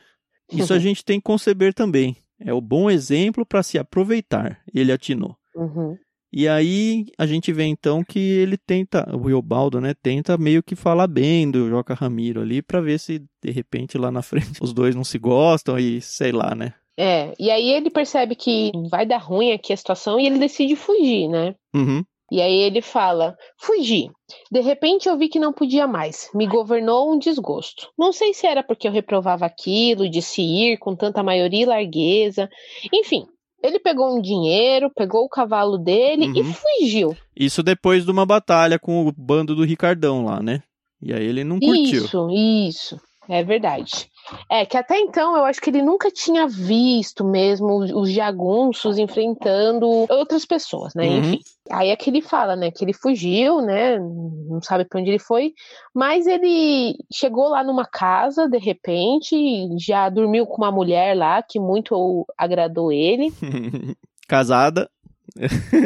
Isso 0.51 0.73
a 0.73 0.79
gente 0.81 1.05
tem 1.05 1.19
que 1.19 1.25
conceber 1.25 1.75
também. 1.75 2.17
É 2.39 2.53
o 2.53 2.61
bom 2.61 2.91
exemplo 2.91 3.45
para 3.45 3.63
se 3.63 3.79
aproveitar, 3.79 4.61
ele 4.73 4.93
atinou. 4.93 5.37
Uhum. 5.55 5.97
E 6.33 6.49
aí 6.49 7.07
a 7.19 7.27
gente 7.27 7.53
vê 7.53 7.65
então 7.65 8.03
que 8.03 8.19
ele 8.19 8.57
tenta, 8.57 9.07
o 9.15 9.27
Riobaldo, 9.27 9.81
né, 9.81 9.95
tenta 9.95 10.39
meio 10.39 10.63
que 10.63 10.75
falar 10.75 11.07
bem 11.07 11.51
do 11.51 11.69
Joca 11.69 11.93
Ramiro 11.93 12.41
ali 12.41 12.63
para 12.63 12.81
ver 12.81 12.99
se 12.99 13.23
de 13.43 13.51
repente 13.51 13.99
lá 13.99 14.11
na 14.11 14.23
frente 14.23 14.63
os 14.63 14.73
dois 14.73 14.95
não 14.95 15.05
se 15.05 15.19
gostam 15.19 15.79
e 15.79 16.01
sei 16.01 16.33
lá, 16.33 16.55
né? 16.55 16.73
É, 17.05 17.35
e 17.37 17.51
aí 17.51 17.69
ele 17.69 17.91
percebe 17.91 18.37
que 18.37 18.71
vai 18.89 19.05
dar 19.05 19.19
ruim 19.19 19.51
aqui 19.51 19.73
a 19.73 19.77
situação 19.77 20.21
e 20.21 20.27
ele 20.27 20.39
decide 20.39 20.77
fugir, 20.77 21.27
né? 21.27 21.57
Uhum. 21.75 22.05
E 22.31 22.41
aí 22.41 22.61
ele 22.61 22.81
fala: 22.81 23.37
Fugi. 23.59 24.09
De 24.53 24.61
repente 24.61 25.09
eu 25.09 25.19
vi 25.19 25.29
que 25.29 25.41
não 25.41 25.53
podia 25.53 25.85
mais. 25.89 26.31
Me 26.33 26.47
governou 26.47 27.13
um 27.13 27.19
desgosto. 27.19 27.89
Não 27.99 28.13
sei 28.13 28.33
se 28.33 28.47
era 28.47 28.63
porque 28.63 28.87
eu 28.87 28.93
reprovava 28.93 29.45
aquilo, 29.45 30.09
de 30.09 30.23
se 30.23 30.43
ir 30.43 30.79
com 30.79 30.95
tanta 30.95 31.25
maioria 31.25 31.63
e 31.63 31.67
largueza. 31.67 32.49
Enfim, 32.95 33.27
ele 33.61 33.81
pegou 33.81 34.17
um 34.17 34.23
dinheiro, 34.23 34.89
pegou 34.95 35.25
o 35.25 35.29
cavalo 35.29 35.79
dele 35.79 36.29
uhum. 36.29 36.37
e 36.37 36.45
fugiu. 36.45 37.17
Isso 37.35 37.65
depois 37.65 38.05
de 38.05 38.13
uma 38.13 38.25
batalha 38.25 38.79
com 38.79 39.09
o 39.09 39.13
bando 39.13 39.57
do 39.57 39.65
Ricardão 39.65 40.25
lá, 40.25 40.41
né? 40.41 40.63
E 41.03 41.13
aí 41.13 41.25
ele 41.25 41.43
não 41.43 41.59
curtiu. 41.59 42.05
Isso, 42.05 42.31
isso. 42.31 43.12
É 43.29 43.43
verdade. 43.43 44.11
É, 44.51 44.67
que 44.67 44.77
até 44.77 44.99
então 44.99 45.37
eu 45.37 45.45
acho 45.45 45.61
que 45.61 45.71
ele 45.71 45.83
nunca 45.83 46.11
tinha 46.11 46.47
visto 46.47 47.25
mesmo 47.25 47.79
os 47.79 48.11
jagunços 48.11 48.99
enfrentando 48.99 49.87
outras 50.11 50.45
pessoas, 50.45 50.95
né? 50.95 51.07
Uhum. 51.07 51.19
Enfim. 51.19 51.41
Aí 51.71 51.91
é 51.91 51.97
que 51.97 52.11
ele 52.11 52.21
fala, 52.21 52.57
né? 52.57 52.71
Que 52.71 52.85
ele 52.85 52.93
fugiu, 52.93 53.61
né? 53.61 53.99
Não 53.99 54.61
sabe 54.61 54.85
para 54.85 55.01
onde 55.01 55.11
ele 55.11 55.19
foi, 55.19 55.55
mas 55.95 56.27
ele 56.27 56.97
chegou 57.13 57.49
lá 57.49 57.63
numa 57.63 57.87
casa 57.87 58.49
de 58.49 58.59
repente, 58.59 59.69
já 59.79 60.09
dormiu 60.09 60.47
com 60.47 60.57
uma 60.57 60.73
mulher 60.73 61.17
lá 61.17 61.43
que 61.43 61.61
muito 61.61 62.27
agradou 62.37 62.93
ele. 62.93 63.33
Casada. 64.29 64.91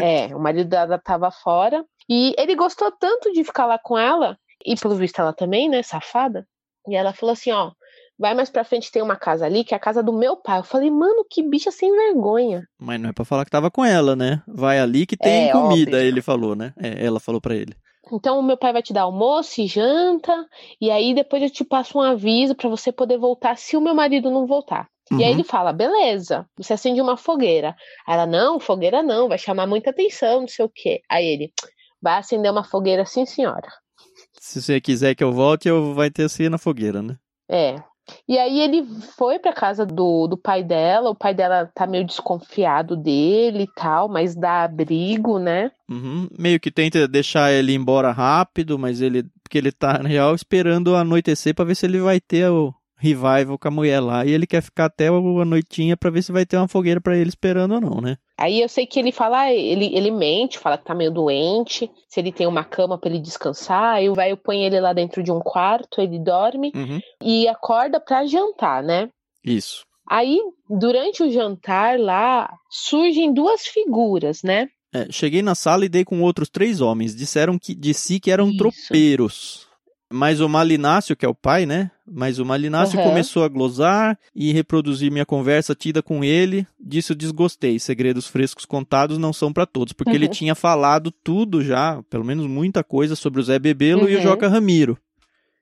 é, 0.03 0.35
o 0.35 0.41
marido 0.41 0.69
dela 0.69 0.99
tava 0.99 1.31
fora. 1.31 1.85
E 2.09 2.35
ele 2.39 2.55
gostou 2.55 2.91
tanto 2.93 3.33
de 3.33 3.45
ficar 3.45 3.67
lá 3.67 3.79
com 3.79 3.99
ela, 3.99 4.39
e 4.65 4.77
pelo 4.77 4.95
visto 4.95 5.21
ela 5.21 5.33
também, 5.33 5.69
né? 5.69 5.83
Safada. 5.83 6.47
E 6.89 6.95
ela 6.95 7.13
falou 7.13 7.33
assim: 7.33 7.51
ó, 7.51 7.71
vai 8.19 8.35
mais 8.35 8.51
pra 8.51 8.65
frente, 8.65 8.91
tem 8.91 9.03
uma 9.03 9.17
casa 9.17 9.45
ali, 9.47 9.65
que 9.65 9.75
é 9.75 9.77
a 9.77 9.81
casa 9.81 10.03
do 10.03 10.13
meu 10.13 10.37
pai. 10.37 10.59
Eu 10.59 10.65
falei, 10.65 10.91
mano, 10.91 11.25
que 11.29 11.43
bicha 11.43 11.71
sem 11.71 11.91
vergonha. 11.93 12.67
Mas 12.79 13.01
não 13.01 13.11
é 13.11 13.13
pra 13.13 13.25
falar 13.25 13.45
que 13.45 13.51
tava 13.51 13.71
com 13.71 13.85
ela, 13.85 14.17
né? 14.17 14.43
Vai 14.47 14.79
ali 14.79 15.07
que 15.07 15.17
tem 15.17 15.49
é, 15.49 15.53
comida, 15.53 15.93
óbvio. 15.93 16.09
ele 16.09 16.23
falou, 16.23 16.55
né? 16.55 16.73
É, 16.79 17.05
ela 17.05 17.21
falou 17.21 17.41
para 17.41 17.55
ele. 17.55 17.75
Então 18.13 18.39
o 18.39 18.43
meu 18.43 18.57
pai 18.57 18.73
vai 18.73 18.83
te 18.83 18.93
dar 18.93 19.03
almoço 19.03 19.61
e 19.61 19.67
janta, 19.67 20.47
e 20.81 20.91
aí 20.91 21.13
depois 21.13 21.43
eu 21.43 21.51
te 21.51 21.65
passo 21.65 21.99
um 21.99 22.03
aviso 22.03 22.55
para 22.55 22.69
você 22.69 22.93
poder 22.93 23.19
voltar 23.19 23.57
se 23.59 23.77
o 23.77 23.81
meu 23.81 23.95
marido 23.95 24.31
não 24.31 24.47
voltar. 24.47 24.89
E 25.11 25.23
aí 25.23 25.25
Uhum. 25.25 25.31
ele 25.31 25.45
fala: 25.45 25.73
beleza, 25.73 26.47
você 26.57 26.73
acende 26.73 27.01
uma 27.01 27.17
fogueira. 27.17 27.75
Aí 28.07 28.15
ela, 28.15 28.27
não, 28.27 28.61
fogueira 28.61 29.03
não, 29.03 29.29
vai 29.29 29.39
chamar 29.39 29.67
muita 29.67 29.91
atenção, 29.91 30.41
não 30.43 30.49
sei 30.49 30.65
o 30.65 30.71
quê. 30.73 31.01
Aí 31.09 31.25
ele, 31.27 31.53
vai 32.01 32.19
acender 32.19 32.51
uma 32.51 32.65
fogueira, 32.65 33.05
sim, 33.05 33.25
senhora. 33.27 33.69
Se 34.47 34.63
você 34.63 34.81
quiser 34.81 35.17
que 35.17 35.25
eu 35.25 35.33
volte, 35.33 35.69
eu 35.69 35.93
vai 35.93 36.09
ter 36.09 36.23
assim 36.23 36.49
na 36.49 36.57
fogueira, 36.57 37.03
né? 37.03 37.17
É. 37.51 37.83
E 38.29 38.39
aí 38.39 38.61
ele 38.61 38.87
foi 39.17 39.41
pra 39.41 39.53
casa 39.53 39.85
do, 39.85 40.29
do 40.29 40.37
pai 40.37 40.63
dela, 40.63 41.11
o 41.11 41.17
pai 41.17 41.35
dela 41.35 41.69
tá 41.75 41.85
meio 41.85 42.07
desconfiado 42.07 42.97
dele 42.97 43.65
e 43.65 43.75
tal, 43.75 44.09
mas 44.09 44.37
dá 44.37 44.63
abrigo, 44.63 45.41
né? 45.41 45.73
Uhum. 45.91 46.29
Meio 46.39 46.61
que 46.61 46.71
tenta 46.71 47.09
deixar 47.09 47.53
ele 47.53 47.75
embora 47.75 48.13
rápido, 48.13 48.79
mas 48.79 49.01
ele. 49.01 49.25
Porque 49.43 49.59
ele 49.59 49.73
tá, 49.73 49.99
na 50.01 50.09
real, 50.09 50.33
esperando 50.33 50.95
anoitecer 50.95 51.53
pra 51.53 51.65
ver 51.65 51.75
se 51.75 51.85
ele 51.85 51.99
vai 51.99 52.21
ter 52.21 52.49
o 52.49 52.73
revival 52.97 53.59
com 53.59 53.67
a 53.67 53.73
mulher 53.73 53.99
lá. 53.99 54.25
E 54.25 54.31
ele 54.31 54.47
quer 54.47 54.63
ficar 54.63 54.85
até 54.85 55.09
a 55.09 55.45
noitinha 55.45 55.97
pra 55.97 56.09
ver 56.09 56.23
se 56.23 56.31
vai 56.31 56.47
ter 56.47 56.57
uma 56.57 56.69
fogueira 56.69 57.01
pra 57.01 57.17
ele 57.17 57.29
esperando 57.29 57.75
ou 57.75 57.81
não, 57.81 58.01
né? 58.01 58.17
Aí 58.39 58.61
eu 58.61 58.69
sei 58.69 58.87
que 58.87 58.99
ele 59.01 59.13
fala, 59.13 59.51
ele, 59.51 59.97
ele 59.97 60.11
mente, 60.11 60.59
fala 60.59 60.77
que 60.77 60.85
tá 60.85 60.95
meio 60.95 61.11
doente, 61.11 61.91
se 62.09 62.21
ele 62.21 62.31
tem 62.31 62.47
uma 62.47 62.63
cama 62.65 62.99
pra 62.99 63.09
ele 63.09 63.19
descansar, 63.19 63.95
aí 63.95 64.11
o 64.11 64.15
velho 64.15 64.37
põe 64.37 64.63
ele 64.65 64.79
lá 64.79 64.93
dentro 64.93 65.23
de 65.23 65.33
um 65.33 65.41
quarto, 65.41 66.01
ele 66.03 66.19
dorme 66.19 66.71
Uhum. 66.75 67.01
e 67.23 67.49
acorda 67.49 67.99
pra 67.99 68.27
jantar, 68.27 68.83
né? 68.83 69.09
Isso. 69.45 69.85
Aí, 70.09 70.39
durante 70.69 71.23
o 71.23 71.31
jantar 71.33 71.99
lá, 71.99 72.53
surgem 72.71 73.33
duas 73.33 73.67
figuras, 73.67 74.43
né? 74.43 74.69
É, 74.95 75.11
cheguei 75.11 75.43
na 75.43 75.55
sala 75.55 75.85
e 75.85 75.89
dei 75.89 76.05
com 76.05 76.21
outros 76.23 76.49
três 76.49 76.81
homens. 76.81 77.15
Disseram 77.17 77.59
que 77.59 77.75
de 77.75 77.93
si 77.93 78.21
que 78.21 78.31
eram 78.31 78.49
Isso. 78.51 78.57
tropeiros. 78.59 79.66
Mas 80.13 80.41
o 80.41 80.49
Malinácio, 80.49 81.17
que 81.17 81.27
é 81.27 81.29
o 81.29 81.35
pai, 81.35 81.67
né? 81.67 81.91
Mas 82.09 82.39
o 82.39 82.45
Malinácio 82.45 82.99
Aham. 82.99 83.09
começou 83.09 83.43
a 83.43 83.49
glosar 83.49 84.17
e 84.35 84.53
reproduzir 84.53 85.11
minha 85.11 85.27
conversa 85.27 85.75
tida 85.75 86.01
com 86.01 86.23
ele. 86.23 86.65
Disso 86.79 87.15
desgostei. 87.15 87.79
Segredos 87.81 88.29
frescos 88.29 88.65
contados 88.65 89.19
não 89.19 89.33
são 89.33 89.53
pra 89.53 89.67
todos. 89.67 89.93
Porque 89.93 90.13
ele 90.15 90.27
Uhum. 90.27 90.31
tinha 90.33 90.55
falado 90.55 91.11
tudo 91.11 91.63
já, 91.65 92.01
pelo 92.09 92.25
menos 92.25 92.47
muita 92.47 92.85
coisa, 92.85 93.17
sobre 93.17 93.41
o 93.41 93.43
Zé 93.43 93.59
Bebelo 93.59 94.09
e 94.09 94.15
o 94.15 94.19
Uhum. 94.19 94.23
Joca 94.23 94.47
Ramiro. 94.49 94.97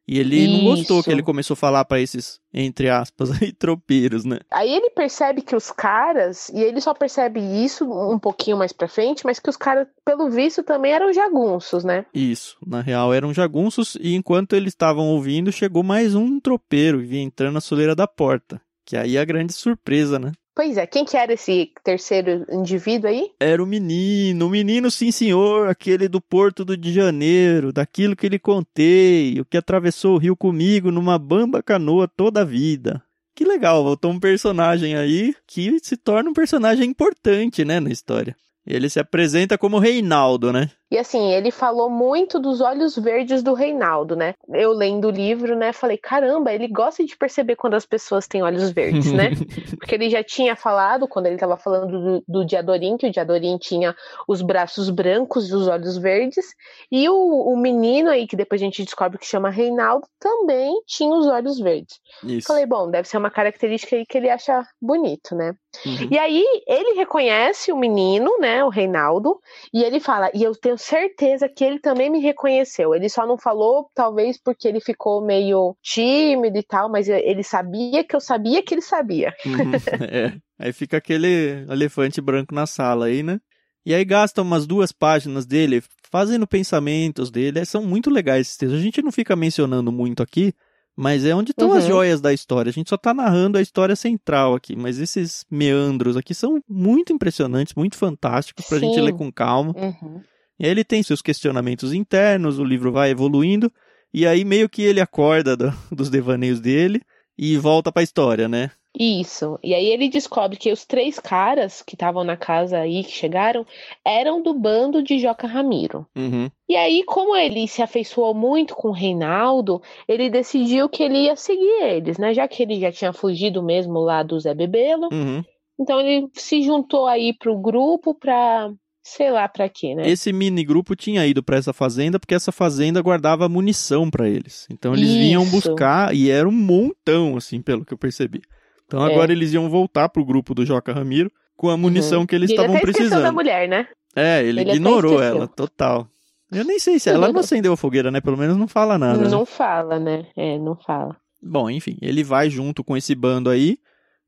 E 0.07 0.19
ele 0.19 0.47
não 0.47 0.65
gostou 0.65 0.99
Isso. 0.99 1.05
que 1.05 1.11
ele 1.11 1.23
começou 1.23 1.55
a 1.55 1.57
falar 1.57 1.85
pra 1.85 2.01
esses, 2.01 2.39
entre 2.53 2.91
aspas, 2.91 3.31
aí, 3.43 3.53
tropeiros, 3.53 4.25
né? 4.25 4.39
Aí 4.51 4.71
ele 4.71 4.91
percebe 4.91 5.41
que 5.41 5.57
os 5.57 5.71
caras, 5.71 6.51
e 6.51 6.61
ele 6.61 6.81
só 6.81 6.93
percebe 6.93 7.41
isso 7.41 7.85
um 7.91 8.19
pouquinho 8.19 8.59
mais 8.59 8.73
pra 8.73 8.87
frente, 8.87 9.25
mas 9.25 9.39
que 9.39 9.49
os 9.49 9.57
caras, 9.57 9.89
pelo 10.05 10.29
visto, 10.31 10.63
também 10.63 10.93
eram 10.93 11.13
jagunços, 11.13 11.85
né? 11.85 12.05
Isso, 12.13 12.57
na 12.67 12.83
real 12.83 13.15
eram 13.15 13.33
jagunços 13.33 13.97
e 14.01 14.15
enquanto 14.15 14.55
eles 14.55 14.73
estavam 14.73 15.09
ouvindo, 15.09 15.51
chegou 15.51 15.83
mais 15.83 16.15
um 16.15 16.39
tropeiro 16.39 17.01
e 17.01 17.07
vinha 17.07 17.23
entrando 17.23 17.55
na 17.55 17.61
soleira 17.61 17.95
da 17.95 18.07
porta. 18.07 18.61
Que 18.85 18.99
aí 18.99 19.17
é 19.17 19.21
a 19.21 19.25
grande 19.25 19.55
surpresa, 19.55 20.19
né? 20.19 20.33
Pois 20.55 20.77
é, 20.77 20.87
quem 20.87 21.05
que 21.05 21.17
era 21.17 21.33
esse 21.33 21.73
terceiro 21.83 22.47
indivíduo 22.49 23.11
aí? 23.11 23.31
Era 23.41 23.63
o 23.63 23.67
menino, 23.67 24.47
o 24.47 24.51
menino 24.51 24.89
sim 24.89 25.11
senhor, 25.11 25.69
aquele 25.69 26.07
do 26.07 26.21
Porto 26.21 26.65
do 26.65 26.77
de 26.77 26.93
Janeiro, 26.93 27.73
daquilo 27.73 28.15
que 28.15 28.29
lhe 28.29 28.39
contei, 28.39 29.41
o 29.41 29.45
que 29.45 29.57
atravessou 29.57 30.15
o 30.15 30.19
rio 30.19 30.37
comigo 30.37 30.93
numa 30.93 31.19
bamba 31.19 31.61
canoa 31.61 32.07
toda 32.07 32.43
a 32.43 32.45
vida. 32.45 33.03
Que 33.35 33.45
legal, 33.45 33.83
voltou 33.83 34.13
um 34.13 34.21
personagem 34.21 34.95
aí 34.95 35.35
que 35.45 35.77
se 35.83 35.97
torna 35.97 36.31
um 36.31 36.35
personagem 36.35 36.89
importante, 36.89 37.65
né, 37.65 37.81
na 37.81 37.91
história. 37.91 38.37
Ele 38.65 38.89
se 38.89 39.01
apresenta 39.01 39.59
como 39.59 39.81
Reinaldo, 39.81 40.53
né? 40.53 40.71
E 40.95 40.99
assim, 40.99 41.33
ele 41.33 41.51
falou 41.51 41.91
muito 41.91 42.39
dos 42.39 42.61
olhos 42.61 42.97
verdes 42.97 43.43
do 43.43 43.53
Reinaldo, 43.53 44.15
né? 44.15 44.33
Eu 44.49 44.71
lendo 44.71 45.09
o 45.09 45.11
livro, 45.11 45.57
né, 45.57 45.73
falei, 45.73 45.99
caramba, 45.99 46.53
ele 46.53 46.69
gosta 46.69 47.05
de 47.05 47.17
perceber 47.17 47.57
quando 47.57 47.75
as 47.75 47.85
pessoas 47.85 48.29
têm 48.29 48.45
olhos 48.45 48.71
verdes, 48.71 49.11
né? 49.11 49.31
Porque 49.77 49.97
ele 49.97 50.09
já 50.09 50.23
tinha 50.23 50.55
falado, 50.55 51.09
quando 51.09 51.27
ele 51.27 51.35
estava 51.35 51.57
falando 51.57 52.01
do, 52.01 52.25
do 52.29 52.45
Diadorim, 52.45 52.97
que 52.97 53.09
o 53.09 53.11
Diadorim 53.11 53.59
tinha 53.59 53.93
os 54.29 54.41
braços 54.41 54.89
brancos 54.89 55.51
e 55.51 55.55
os 55.57 55.67
olhos 55.67 55.99
verdes, 55.99 56.55
e 56.93 57.09
o, 57.09 57.15
o 57.17 57.57
menino 57.57 58.09
aí, 58.09 58.29
que 58.29 58.37
depois 58.37 58.63
a 58.63 58.65
gente 58.65 58.85
descobre 58.85 59.19
que 59.19 59.27
chama 59.27 59.51
Reinaldo, 59.51 60.07
também 60.21 60.81
tinha 60.87 61.13
os 61.13 61.27
olhos 61.27 61.59
verdes. 61.59 61.99
Isso. 62.23 62.47
Falei, 62.47 62.67
bom, 62.67 62.89
deve 62.89 63.09
ser 63.09 63.17
uma 63.17 63.33
característica 63.33 63.97
aí 63.97 64.07
que 64.07 64.17
ele 64.17 64.31
acha 64.31 64.65
bonito, 64.81 65.35
né? 65.35 65.57
Uhum. 65.85 66.09
E 66.09 66.19
aí 66.19 66.45
ele 66.69 66.97
reconhece 66.97 67.73
o 67.73 67.77
menino, 67.77 68.39
né, 68.39 68.65
o 68.65 68.69
Reinaldo, 68.69 69.41
e 69.73 69.83
ele 69.83 69.99
fala, 69.99 70.31
e 70.33 70.43
eu 70.43 70.55
tenho 70.55 70.79
certeza 70.85 71.49
que 71.49 71.64
ele 71.64 71.79
também 71.79 72.11
me 72.11 72.21
reconheceu. 72.21 72.95
Ele 72.95 73.09
só 73.09 73.26
não 73.26 73.37
falou, 73.38 73.91
talvez 73.95 74.38
porque 74.43 74.69
ele 74.69 74.81
ficou 74.81 75.25
meio 75.25 75.76
tímido 75.83 76.59
e 76.59 76.62
tal, 76.62 76.91
mas 76.91 77.09
ele 77.09 77.43
sabia 77.43 78.05
que 78.05 78.14
eu 78.14 78.21
sabia 78.21 78.62
que 78.62 78.75
ele 78.75 78.83
sabia. 78.83 79.33
Uhum, 79.45 79.73
é. 80.09 80.37
Aí 80.59 80.73
fica 80.73 80.97
aquele 80.99 81.64
elefante 81.69 82.21
branco 82.21 82.55
na 82.55 82.67
sala 82.67 83.07
aí, 83.07 83.23
né? 83.23 83.41
E 83.87 83.93
aí 83.95 84.05
gasta 84.05 84.41
umas 84.43 84.67
duas 84.67 84.93
páginas 84.93 85.45
dele 85.45 85.83
fazendo 86.11 86.47
pensamentos 86.47 87.31
dele. 87.31 87.59
É, 87.59 87.64
São 87.64 87.83
muito 87.85 88.09
legais 88.09 88.43
esses 88.47 88.57
textos. 88.57 88.79
A 88.79 88.83
gente 88.83 89.03
não 89.03 89.12
fica 89.12 89.35
mencionando 89.37 89.93
muito 89.93 90.23
aqui, 90.23 90.55
mas 90.97 91.25
é 91.25 91.35
onde 91.35 91.50
estão 91.50 91.73
as 91.73 91.85
Uhum. 91.85 91.91
joias 91.91 92.21
da 92.21 92.33
história. 92.33 92.71
A 92.71 92.73
gente 92.73 92.88
só 92.88 92.97
tá 92.97 93.12
narrando 93.12 93.59
a 93.59 93.61
história 93.61 93.95
central 93.97 94.55
aqui, 94.55 94.75
mas 94.76 94.99
esses 94.99 95.45
meandros 95.50 96.17
aqui 96.17 96.33
são 96.35 96.62
muito 96.69 97.12
impressionantes, 97.12 97.75
muito 97.75 97.97
fantásticos 97.97 98.64
pra 98.67 98.79
gente 98.79 98.95
Sim. 98.95 99.00
ler 99.03 99.12
com 99.12 99.31
calma. 99.31 99.75
Uhum. 99.76 100.23
E 100.59 100.65
aí 100.65 100.71
ele 100.71 100.85
tem 100.85 101.03
seus 101.03 101.21
questionamentos 101.23 101.93
internos, 101.93 102.59
o 102.59 102.65
livro 102.65 102.93
vai 102.93 103.11
evoluindo, 103.11 103.71
e 104.13 104.27
aí 104.27 104.45
meio 104.45 104.69
que 104.69 104.83
ele 104.83 105.01
acorda 105.01 105.57
do- 105.57 105.73
dos 105.91 106.09
devaneios 106.11 106.61
dele 106.61 107.01
e 107.37 107.57
volta 107.57 107.91
pra 107.91 108.03
história, 108.03 108.49
né? 108.49 108.71
Isso. 108.97 109.59
E 109.61 109.75
aí 109.75 109.87
ele 109.87 110.09
descobre 110.09 110.57
que 110.57 110.71
os 110.71 110.85
três 110.85 111.19
caras 111.19 111.83
que 111.83 111.97
estavam 111.97 112.23
na 112.23 112.37
casa 112.37 112.79
aí, 112.79 113.03
que 113.03 113.11
chegaram, 113.11 113.67
eram 114.05 114.41
do 114.41 114.55
bando 114.55 115.03
de 115.03 115.19
Joca 115.19 115.49
Ramiro. 115.49 116.07
Uhum. 116.15 116.49
E 116.69 116.77
aí, 116.77 117.03
como 117.05 117.35
ele 117.35 117.67
se 117.67 117.83
afeiçoou 117.83 118.33
muito 118.33 118.77
com 118.77 118.91
o 118.91 118.93
Reinaldo, 118.93 119.83
ele 120.07 120.31
decidiu 120.31 120.89
que 120.89 121.03
ele 121.03 121.25
ia 121.25 121.35
seguir 121.35 121.83
eles, 121.83 122.19
né? 122.19 122.33
Já 122.33 122.47
que 122.47 122.63
ele 122.63 122.79
já 122.79 122.93
tinha 122.93 123.13
fugido 123.13 123.65
mesmo 123.65 123.99
lá 123.99 124.23
do 124.23 124.39
Zé 124.39 124.55
Bebelo. 124.55 125.09
Uhum. 125.13 125.43
Então 125.77 125.99
ele 126.01 126.29
se 126.33 126.63
juntou 126.63 127.09
aí 127.09 127.35
pro 127.37 127.59
grupo 127.59 128.15
pra. 128.15 128.71
Sei 129.05 129.31
lá 129.31 129.47
pra 129.49 129.69
quê, 129.69 129.95
né? 129.95 130.09
Esse 130.09 130.33
mini 130.33 130.65
grupo 130.65 130.97
tinha 130.97 131.25
ido 131.27 131.43
pra 131.43 131.57
essa 131.59 131.73
fazenda 131.73 132.19
porque 132.19 132.35
essa 132.35 132.51
fazenda 132.51 133.01
guardava 133.03 133.49
munição 133.49 134.11
pra 134.11 134.29
eles. 134.29 134.67
Então 134.71 134.95
eles 134.95 135.13
vinham 135.13 135.43
Isso. 135.43 135.53
buscar 135.53 136.15
e 136.15 136.31
era 136.31 136.49
um 136.49 136.53
montão, 136.53 137.37
assim, 137.37 137.61
pelo 137.61 137.85
que 137.85 137.93
eu 137.95 137.99
percebi. 137.99 138.41
Então 138.87 139.07
É. 139.07 139.13
agora 139.13 139.31
eles 139.31 139.53
iam 139.53 139.69
voltar 139.69 140.09
pro 140.09 140.25
grupo 140.25 140.55
do 140.55 140.65
Joca 140.67 140.93
Ramiro 140.93 141.31
com 141.57 141.69
a 141.69 141.77
munição 141.77 142.27
que 142.27 142.35
eles 142.35 142.51
ele 142.51 142.59
estavam 142.59 142.77
esqueceu 142.77 142.93
da 143.05 143.09
precisando. 143.11 143.35
mulher, 143.35 143.69
né? 143.69 143.87
É, 144.17 144.43
ele, 144.45 144.61
Ele 144.63 144.73
ignorou 144.73 145.23
ela, 145.23 145.47
total. 145.47 146.09
Eu 146.53 146.65
nem 146.65 146.79
sei 146.79 146.99
se 146.99 147.11
ela 147.11 147.33
não 147.33 147.41
acendeu 147.41 147.73
a 147.73 147.77
fogueira, 147.77 148.11
né? 148.11 148.21
Pelo 148.21 148.37
menos 148.37 148.57
não 148.57 148.69
fala 148.69 148.97
nada. 148.97 149.19
né? 149.25 149.29
Não 149.29 149.45
fala, 149.45 149.99
né? 149.99 150.27
É, 150.37 150.57
não 150.59 150.77
fala. 150.77 151.17
Bom, 151.43 151.69
enfim, 151.69 151.97
ele 152.01 152.23
vai 152.23 152.49
junto 152.49 152.83
com 152.85 152.97
esse 152.97 153.15
bando 153.15 153.51
aí, 153.51 153.77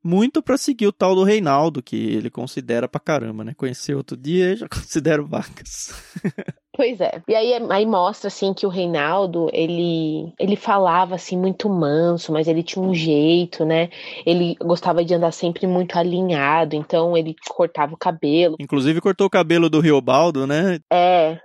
muito 0.06 0.42
pra 0.42 0.56
seguir 0.56 0.86
o 0.86 0.92
tal 0.92 1.14
do 1.14 1.24
Reinaldo, 1.24 1.82
que 1.82 1.96
ele 1.96 2.30
considera 2.30 2.88
pra 2.88 3.00
caramba, 3.00 3.44
né? 3.44 3.52
Conheceu 3.56 3.98
outro 3.98 4.16
dia 4.16 4.52
e 4.52 4.56
já 4.56 4.68
considera 4.70 5.22
vacas. 5.22 5.92
Pois 6.76 7.00
é. 7.00 7.22
E 7.26 7.34
aí, 7.34 7.54
aí 7.70 7.86
mostra 7.86 8.28
assim 8.28 8.52
que 8.52 8.66
o 8.66 8.68
Reinaldo, 8.68 9.48
ele 9.50 10.30
ele 10.38 10.56
falava 10.56 11.14
assim 11.14 11.34
muito 11.34 11.70
manso, 11.70 12.30
mas 12.30 12.46
ele 12.46 12.62
tinha 12.62 12.84
um 12.84 12.94
jeito, 12.94 13.64
né? 13.64 13.88
Ele 14.26 14.54
gostava 14.60 15.02
de 15.02 15.14
andar 15.14 15.32
sempre 15.32 15.66
muito 15.66 15.98
alinhado, 15.98 16.76
então 16.76 17.16
ele 17.16 17.34
cortava 17.48 17.94
o 17.94 17.96
cabelo. 17.96 18.56
Inclusive 18.60 19.00
cortou 19.00 19.26
o 19.26 19.30
cabelo 19.30 19.70
do 19.70 19.80
Riobaldo, 19.80 20.46
né? 20.46 20.78
É. 20.92 21.38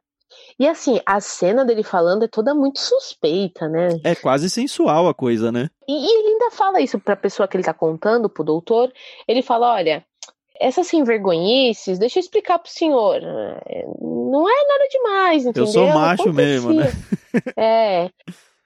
E 0.59 0.67
assim, 0.67 0.99
a 1.05 1.19
cena 1.19 1.65
dele 1.65 1.83
falando 1.83 2.23
é 2.23 2.27
toda 2.27 2.53
muito 2.53 2.79
suspeita, 2.79 3.67
né? 3.67 3.89
É 4.03 4.15
quase 4.15 4.49
sensual 4.49 5.07
a 5.07 5.13
coisa, 5.13 5.51
né? 5.51 5.69
E, 5.87 5.93
e 5.93 6.19
ele 6.19 6.33
ainda 6.33 6.51
fala 6.51 6.81
isso 6.81 6.99
pra 6.99 7.15
pessoa 7.15 7.47
que 7.47 7.57
ele 7.57 7.63
tá 7.63 7.73
contando, 7.73 8.29
pro 8.29 8.43
doutor. 8.43 8.91
Ele 9.27 9.41
fala: 9.41 9.73
olha, 9.73 10.05
essas 10.59 10.87
sem 10.87 11.03
vergonhices, 11.03 11.97
deixa 11.97 12.19
eu 12.19 12.21
explicar 12.21 12.59
pro 12.59 12.71
senhor. 12.71 13.19
Não 13.99 14.47
é 14.47 14.67
nada 14.67 14.87
demais, 14.91 15.43
entendeu? 15.43 15.63
Eu 15.63 15.67
sou 15.67 15.87
macho 15.87 16.23
Acontecia. 16.23 16.45
mesmo, 16.45 16.73
né? 16.73 16.85
É. 17.57 18.09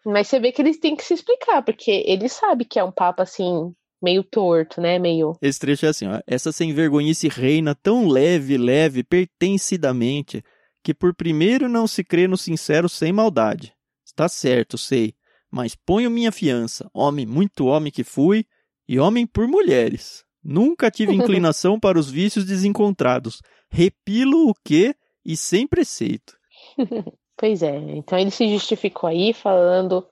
Mas 0.05 0.27
você 0.27 0.39
vê 0.39 0.51
que 0.51 0.61
eles 0.61 0.77
têm 0.77 0.95
que 0.95 1.03
se 1.03 1.13
explicar, 1.13 1.63
porque 1.63 2.03
ele 2.05 2.29
sabe 2.29 2.65
que 2.65 2.77
é 2.77 2.83
um 2.83 2.91
papo 2.91 3.23
assim, 3.23 3.73
meio 4.01 4.23
torto, 4.23 4.79
né? 4.79 4.99
Meio. 4.99 5.35
Esse 5.41 5.59
trecho 5.59 5.85
é 5.85 5.89
assim, 5.89 6.07
ó. 6.07 6.19
Essa 6.27 6.51
sem 6.51 6.73
vergonhice 6.73 7.27
reina 7.27 7.73
tão 7.73 8.07
leve, 8.07 8.57
leve, 8.57 9.03
pertencidamente, 9.03 10.43
que 10.85 10.93
por 10.93 11.15
primeiro 11.15 11.67
não 11.67 11.87
se 11.87 12.03
crê 12.03 12.27
no 12.27 12.37
sincero 12.37 12.87
sem 12.87 13.11
maldade. 13.11 13.73
Está 14.05 14.29
certo, 14.29 14.77
sei, 14.77 15.15
mas 15.49 15.73
ponho 15.73 16.11
minha 16.11 16.31
fiança, 16.31 16.87
homem 16.93 17.25
muito 17.25 17.65
homem 17.65 17.91
que 17.91 18.03
fui, 18.03 18.45
e 18.87 18.99
homem 18.99 19.25
por 19.25 19.47
mulheres. 19.47 20.23
Nunca 20.43 20.91
tive 20.91 21.11
inclinação 21.17 21.79
para 21.79 21.97
os 21.97 22.07
vícios 22.07 22.45
desencontrados. 22.45 23.41
Repilo 23.67 24.47
o 24.47 24.53
que 24.63 24.93
e 25.25 25.35
sem 25.35 25.65
preceito. 25.67 26.37
Pois 27.37 27.61
é. 27.61 27.75
Então 27.75 28.17
ele 28.17 28.31
se 28.31 28.47
justificou 28.47 29.09
aí 29.09 29.33
falando. 29.33 30.07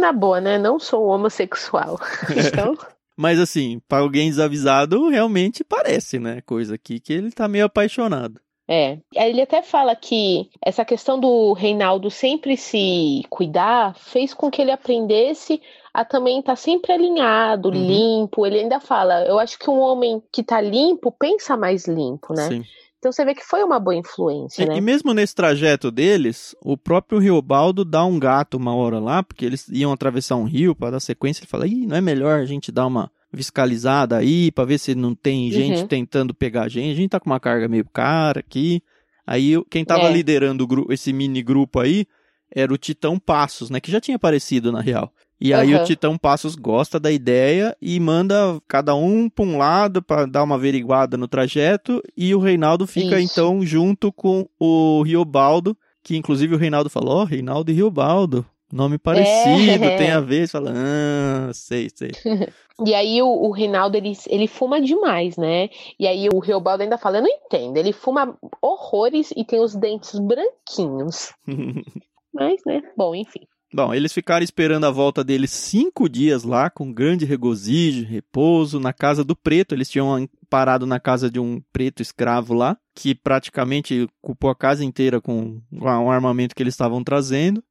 Na 0.00 0.14
boa, 0.14 0.40
né? 0.40 0.56
Não 0.56 0.78
sou 0.78 1.08
homossexual. 1.08 2.00
Então, 2.34 2.74
Mas 3.14 3.38
assim, 3.38 3.82
para 3.86 3.98
alguém 4.02 4.30
desavisado, 4.30 5.10
realmente 5.10 5.62
parece, 5.62 6.18
né? 6.18 6.40
Coisa 6.40 6.76
aqui 6.76 6.98
que 7.00 7.12
ele 7.12 7.30
tá 7.30 7.46
meio 7.46 7.66
apaixonado. 7.66 8.40
É. 8.68 8.98
Ele 9.14 9.42
até 9.42 9.62
fala 9.62 9.94
que 9.94 10.48
essa 10.64 10.84
questão 10.84 11.20
do 11.20 11.52
Reinaldo 11.52 12.10
sempre 12.10 12.56
se 12.56 13.22
cuidar 13.28 13.94
fez 13.96 14.32
com 14.32 14.50
que 14.50 14.62
ele 14.62 14.70
aprendesse 14.70 15.60
a 15.92 16.04
também 16.04 16.40
estar 16.40 16.52
tá 16.52 16.56
sempre 16.56 16.92
alinhado, 16.92 17.68
uhum. 17.68 17.74
limpo. 17.74 18.46
Ele 18.46 18.60
ainda 18.60 18.80
fala, 18.80 19.24
eu 19.26 19.38
acho 19.38 19.58
que 19.58 19.68
um 19.68 19.78
homem 19.78 20.22
que 20.32 20.42
tá 20.42 20.60
limpo 20.60 21.12
pensa 21.12 21.56
mais 21.56 21.86
limpo, 21.86 22.32
né? 22.32 22.48
Sim. 22.48 22.64
Então 22.98 23.12
você 23.12 23.22
vê 23.22 23.34
que 23.34 23.44
foi 23.44 23.62
uma 23.62 23.78
boa 23.78 23.94
influência, 23.94 24.62
e, 24.62 24.66
né? 24.66 24.78
E 24.78 24.80
mesmo 24.80 25.12
nesse 25.12 25.34
trajeto 25.34 25.90
deles, 25.90 26.56
o 26.62 26.74
próprio 26.74 27.18
Riobaldo 27.18 27.84
dá 27.84 28.02
um 28.02 28.18
gato 28.18 28.56
uma 28.56 28.74
hora 28.74 28.98
lá, 28.98 29.22
porque 29.22 29.44
eles 29.44 29.68
iam 29.68 29.92
atravessar 29.92 30.36
um 30.36 30.44
rio 30.44 30.74
para 30.74 30.92
dar 30.92 31.00
sequência. 31.00 31.42
Ele 31.42 31.50
fala: 31.50 31.66
Ih, 31.66 31.86
não 31.86 31.96
é 31.96 32.00
melhor 32.00 32.40
a 32.40 32.46
gente 32.46 32.72
dar 32.72 32.86
uma 32.86 33.10
fiscalizada 33.34 34.16
aí 34.16 34.50
para 34.50 34.64
ver 34.64 34.78
se 34.78 34.94
não 34.94 35.14
tem 35.14 35.50
gente 35.50 35.80
uhum. 35.80 35.86
tentando 35.86 36.34
pegar 36.34 36.62
a 36.62 36.68
gente. 36.68 36.92
A 36.92 36.96
gente 36.96 37.10
tá 37.10 37.20
com 37.20 37.30
uma 37.30 37.40
carga 37.40 37.68
meio 37.68 37.84
cara 37.84 38.40
aqui. 38.40 38.82
Aí 39.26 39.54
quem 39.70 39.84
tava 39.84 40.04
é. 40.04 40.12
liderando 40.12 40.66
esse 40.90 41.12
mini 41.12 41.42
grupo 41.42 41.80
aí 41.80 42.06
era 42.54 42.72
o 42.72 42.78
Titão 42.78 43.18
Passos, 43.18 43.70
né? 43.70 43.80
Que 43.80 43.90
já 43.90 44.00
tinha 44.00 44.16
aparecido 44.16 44.70
na 44.70 44.80
real. 44.80 45.12
E 45.40 45.52
aí 45.52 45.74
uhum. 45.74 45.82
o 45.82 45.84
Titão 45.84 46.16
Passos 46.16 46.54
gosta 46.54 46.98
da 47.00 47.10
ideia 47.10 47.76
e 47.82 47.98
manda 47.98 48.60
cada 48.68 48.94
um 48.94 49.28
para 49.28 49.44
um 49.44 49.58
lado 49.58 50.02
para 50.02 50.26
dar 50.26 50.42
uma 50.42 50.54
averiguada 50.54 51.16
no 51.16 51.26
trajeto 51.26 52.02
e 52.16 52.34
o 52.34 52.38
Reinaldo 52.38 52.86
fica 52.86 53.20
Isso. 53.20 53.32
então 53.32 53.64
junto 53.66 54.12
com 54.12 54.48
o 54.58 55.02
Riobaldo, 55.02 55.76
que 56.02 56.16
inclusive 56.16 56.54
o 56.54 56.58
Reinaldo 56.58 56.88
falou, 56.88 57.22
oh, 57.22 57.24
Reinaldo 57.24 57.70
e 57.70 57.74
Riobaldo, 57.74 58.46
nome 58.74 58.98
parecido, 58.98 59.84
é. 59.84 59.96
tem 59.96 60.10
a 60.10 60.20
ver, 60.20 60.48
fala, 60.48 60.72
ah, 60.74 61.52
sei, 61.52 61.88
sei. 61.94 62.10
E 62.84 62.92
aí 62.92 63.22
o, 63.22 63.28
o 63.28 63.52
Reinaldo, 63.52 63.96
ele, 63.96 64.12
ele 64.26 64.48
fuma 64.48 64.80
demais, 64.80 65.36
né? 65.36 65.68
E 65.96 66.08
aí 66.08 66.28
o 66.28 66.40
Riobaldo 66.40 66.82
ainda 66.82 66.98
fala, 66.98 67.18
eu 67.18 67.22
não 67.22 67.30
entendo, 67.30 67.76
ele 67.76 67.92
fuma 67.92 68.36
horrores 68.60 69.32
e 69.36 69.44
tem 69.44 69.60
os 69.60 69.76
dentes 69.76 70.18
branquinhos. 70.18 71.32
Mas, 72.34 72.60
né, 72.66 72.82
bom, 72.96 73.14
enfim. 73.14 73.46
Bom, 73.72 73.92
eles 73.92 74.12
ficaram 74.12 74.44
esperando 74.44 74.84
a 74.86 74.90
volta 74.90 75.24
deles 75.24 75.50
cinco 75.50 76.08
dias 76.08 76.44
lá, 76.44 76.70
com 76.70 76.92
grande 76.92 77.24
regozijo, 77.24 78.06
repouso, 78.06 78.78
na 78.78 78.92
casa 78.92 79.24
do 79.24 79.34
preto. 79.34 79.74
Eles 79.74 79.88
tinham 79.88 80.28
parado 80.48 80.86
na 80.86 81.00
casa 81.00 81.28
de 81.28 81.40
um 81.40 81.60
preto 81.72 82.00
escravo 82.00 82.54
lá, 82.54 82.76
que 82.94 83.16
praticamente 83.16 84.08
culpou 84.22 84.48
a 84.48 84.54
casa 84.54 84.84
inteira 84.84 85.20
com 85.20 85.60
o 85.72 85.88
armamento 85.88 86.54
que 86.54 86.62
eles 86.62 86.74
estavam 86.74 87.02
trazendo. 87.02 87.64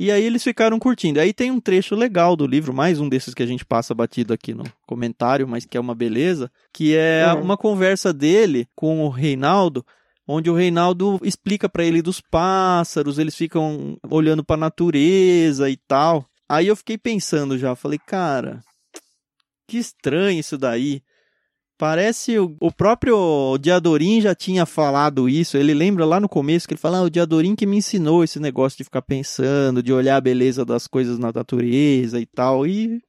E 0.00 0.10
aí 0.10 0.24
eles 0.24 0.42
ficaram 0.42 0.78
curtindo. 0.78 1.20
Aí 1.20 1.30
tem 1.30 1.50
um 1.50 1.60
trecho 1.60 1.94
legal 1.94 2.34
do 2.34 2.46
livro, 2.46 2.72
mais 2.72 2.98
um 2.98 3.06
desses 3.06 3.34
que 3.34 3.42
a 3.42 3.46
gente 3.46 3.66
passa 3.66 3.94
batido 3.94 4.32
aqui 4.32 4.54
no 4.54 4.64
comentário, 4.86 5.46
mas 5.46 5.66
que 5.66 5.76
é 5.76 5.80
uma 5.80 5.94
beleza, 5.94 6.50
que 6.72 6.96
é 6.96 7.30
uhum. 7.34 7.42
uma 7.42 7.54
conversa 7.58 8.10
dele 8.10 8.66
com 8.74 9.04
o 9.04 9.10
Reinaldo, 9.10 9.84
onde 10.26 10.48
o 10.48 10.54
Reinaldo 10.54 11.20
explica 11.22 11.68
para 11.68 11.84
ele 11.84 12.00
dos 12.00 12.18
pássaros, 12.18 13.18
eles 13.18 13.36
ficam 13.36 13.98
olhando 14.08 14.42
para 14.42 14.54
a 14.54 14.60
natureza 14.60 15.68
e 15.68 15.76
tal. 15.76 16.24
Aí 16.48 16.68
eu 16.68 16.76
fiquei 16.76 16.96
pensando 16.96 17.58
já, 17.58 17.76
falei, 17.76 17.98
cara, 17.98 18.62
que 19.68 19.76
estranho 19.76 20.40
isso 20.40 20.56
daí. 20.56 21.02
Parece 21.80 22.38
o, 22.38 22.54
o 22.60 22.70
próprio 22.70 23.56
Diadorim 23.56 24.20
já 24.20 24.34
tinha 24.34 24.66
falado 24.66 25.30
isso. 25.30 25.56
Ele 25.56 25.72
lembra 25.72 26.04
lá 26.04 26.20
no 26.20 26.28
começo 26.28 26.68
que 26.68 26.74
ele 26.74 26.80
fala: 26.80 26.98
ah, 26.98 27.02
o 27.04 27.08
Diadorim 27.08 27.56
que 27.56 27.64
me 27.64 27.78
ensinou 27.78 28.22
esse 28.22 28.38
negócio 28.38 28.76
de 28.76 28.84
ficar 28.84 29.00
pensando, 29.00 29.82
de 29.82 29.90
olhar 29.90 30.16
a 30.16 30.20
beleza 30.20 30.62
das 30.62 30.86
coisas 30.86 31.18
na 31.18 31.32
natureza 31.32 32.20
e 32.20 32.26
tal. 32.26 32.66
E 32.66 33.00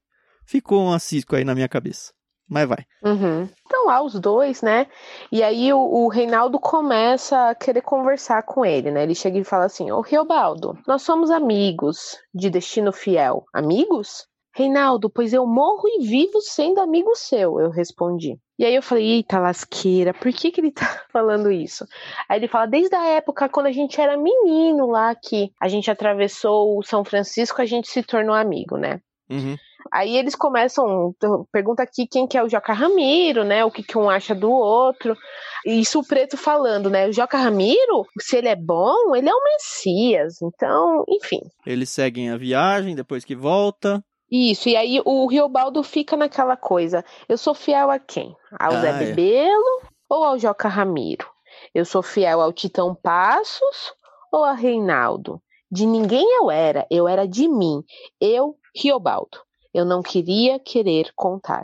ficou 0.45 0.87
um 0.87 0.97
cisco 0.97 1.35
aí 1.35 1.43
na 1.43 1.53
minha 1.53 1.67
cabeça. 1.67 2.13
Mas 2.49 2.65
vai. 2.65 2.85
Uhum. 3.03 3.49
Então 3.65 3.87
lá 3.87 4.01
os 4.01 4.17
dois, 4.17 4.61
né? 4.61 4.87
E 5.29 5.43
aí 5.43 5.73
o, 5.73 5.77
o, 5.77 6.07
Reinaldo 6.07 6.57
começa 6.57 7.49
a 7.49 7.55
querer 7.55 7.81
conversar 7.81 8.43
com 8.43 8.65
ele, 8.65 8.89
né? 8.89 9.03
Ele 9.03 9.15
chega 9.15 9.37
e 9.37 9.43
fala 9.43 9.65
assim: 9.65 9.91
Ô 9.91 9.99
Riobaldo, 9.99 10.77
nós 10.87 11.01
somos 11.01 11.29
amigos 11.29 12.17
de 12.33 12.49
destino 12.49 12.93
fiel. 12.93 13.43
Amigos? 13.53 14.30
Reinaldo, 14.53 15.09
pois 15.09 15.33
eu 15.33 15.45
morro 15.45 15.83
e 15.85 16.05
vivo 16.05 16.41
sendo 16.41 16.81
amigo 16.81 17.15
seu, 17.15 17.59
eu 17.59 17.69
respondi. 17.69 18.37
E 18.59 18.65
aí 18.65 18.75
eu 18.75 18.81
falei, 18.81 19.05
eita 19.05 19.39
lasqueira, 19.39 20.13
por 20.13 20.31
que, 20.31 20.51
que 20.51 20.61
ele 20.61 20.71
tá 20.71 20.85
falando 21.11 21.51
isso? 21.51 21.85
Aí 22.27 22.37
ele 22.39 22.47
fala, 22.47 22.67
desde 22.67 22.95
a 22.95 23.05
época 23.05 23.49
quando 23.49 23.67
a 23.67 23.71
gente 23.71 23.99
era 23.99 24.17
menino 24.17 24.87
lá, 24.87 25.15
que 25.15 25.51
a 25.59 25.67
gente 25.67 25.89
atravessou 25.89 26.77
o 26.77 26.83
São 26.83 27.03
Francisco, 27.03 27.61
a 27.61 27.65
gente 27.65 27.87
se 27.87 28.03
tornou 28.03 28.35
amigo, 28.35 28.77
né? 28.77 28.99
Uhum. 29.29 29.55
Aí 29.91 30.15
eles 30.15 30.35
começam, 30.35 31.15
pergunta 31.51 31.81
aqui 31.81 32.05
quem 32.05 32.27
que 32.27 32.37
é 32.37 32.43
o 32.43 32.49
Joca 32.49 32.73
Ramiro, 32.73 33.43
né? 33.43 33.65
O 33.65 33.71
que, 33.71 33.81
que 33.81 33.97
um 33.97 34.09
acha 34.09 34.35
do 34.35 34.51
outro. 34.51 35.17
Isso 35.65 35.99
o 35.99 36.05
Preto 36.05 36.37
falando, 36.37 36.89
né? 36.89 37.07
O 37.07 37.13
Joca 37.13 37.37
Ramiro, 37.37 38.05
se 38.19 38.37
ele 38.37 38.49
é 38.49 38.55
bom, 38.55 39.15
ele 39.15 39.29
é 39.29 39.33
o 39.33 39.43
Messias. 39.43 40.41
Então, 40.41 41.03
enfim. 41.09 41.39
Eles 41.65 41.89
seguem 41.89 42.29
a 42.29 42.37
viagem 42.37 42.95
depois 42.95 43.25
que 43.25 43.35
volta. 43.35 44.03
Isso, 44.31 44.69
e 44.69 44.77
aí 44.77 45.01
o 45.03 45.27
Riobaldo 45.27 45.83
fica 45.83 46.15
naquela 46.15 46.55
coisa. 46.55 47.03
Eu 47.27 47.37
sou 47.37 47.53
fiel 47.53 47.91
a 47.91 47.99
quem? 47.99 48.33
Ao 48.57 48.71
ah, 48.71 48.81
Zé 48.81 48.89
é. 48.89 48.97
Bebelo 48.97 49.81
ou 50.07 50.23
ao 50.23 50.39
Joca 50.39 50.69
Ramiro? 50.69 51.27
Eu 51.75 51.83
sou 51.83 52.01
fiel 52.01 52.39
ao 52.39 52.53
Titão 52.53 52.95
Passos 52.95 53.93
ou 54.31 54.45
a 54.45 54.53
Reinaldo? 54.53 55.41
De 55.69 55.85
ninguém 55.85 56.25
eu 56.37 56.49
era, 56.49 56.87
eu 56.89 57.07
era 57.07 57.27
de 57.27 57.47
mim. 57.47 57.83
Eu, 58.21 58.55
Riobaldo. 58.75 59.37
Eu 59.73 59.85
não 59.85 60.01
queria 60.01 60.59
querer 60.59 61.11
contar. 61.15 61.63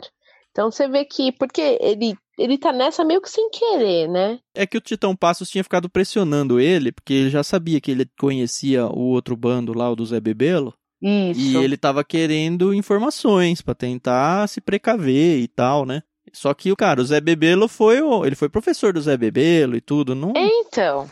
Então 0.50 0.70
você 0.70 0.88
vê 0.88 1.04
que, 1.04 1.30
porque 1.32 1.78
ele, 1.80 2.16
ele 2.38 2.58
tá 2.58 2.72
nessa 2.72 3.04
meio 3.04 3.20
que 3.20 3.30
sem 3.30 3.48
querer, 3.50 4.08
né? 4.08 4.40
É 4.54 4.66
que 4.66 4.76
o 4.76 4.80
Titão 4.80 5.14
Passos 5.14 5.48
tinha 5.48 5.62
ficado 5.62 5.88
pressionando 5.88 6.58
ele, 6.58 6.90
porque 6.90 7.12
ele 7.12 7.30
já 7.30 7.42
sabia 7.42 7.80
que 7.80 7.90
ele 7.90 8.10
conhecia 8.18 8.86
o 8.86 9.10
outro 9.10 9.36
bando 9.36 9.72
lá, 9.72 9.90
o 9.90 9.96
do 9.96 10.04
Zé 10.04 10.20
Bebelo. 10.20 10.74
Isso. 11.00 11.40
E 11.40 11.56
ele 11.56 11.76
tava 11.76 12.02
querendo 12.02 12.74
informações 12.74 13.62
para 13.62 13.74
tentar 13.74 14.48
se 14.48 14.60
precaver 14.60 15.38
e 15.38 15.48
tal, 15.48 15.86
né? 15.86 16.02
Só 16.32 16.52
que 16.52 16.70
o 16.70 16.76
cara, 16.76 17.00
o 17.00 17.04
Zé 17.04 17.20
Bebelo 17.20 17.68
foi 17.68 18.02
o, 18.02 18.24
ele 18.24 18.34
foi 18.34 18.48
professor 18.48 18.92
do 18.92 19.00
Zé 19.00 19.16
Bebelo 19.16 19.76
e 19.76 19.80
tudo, 19.80 20.14
não? 20.14 20.32
Então, 20.36 21.08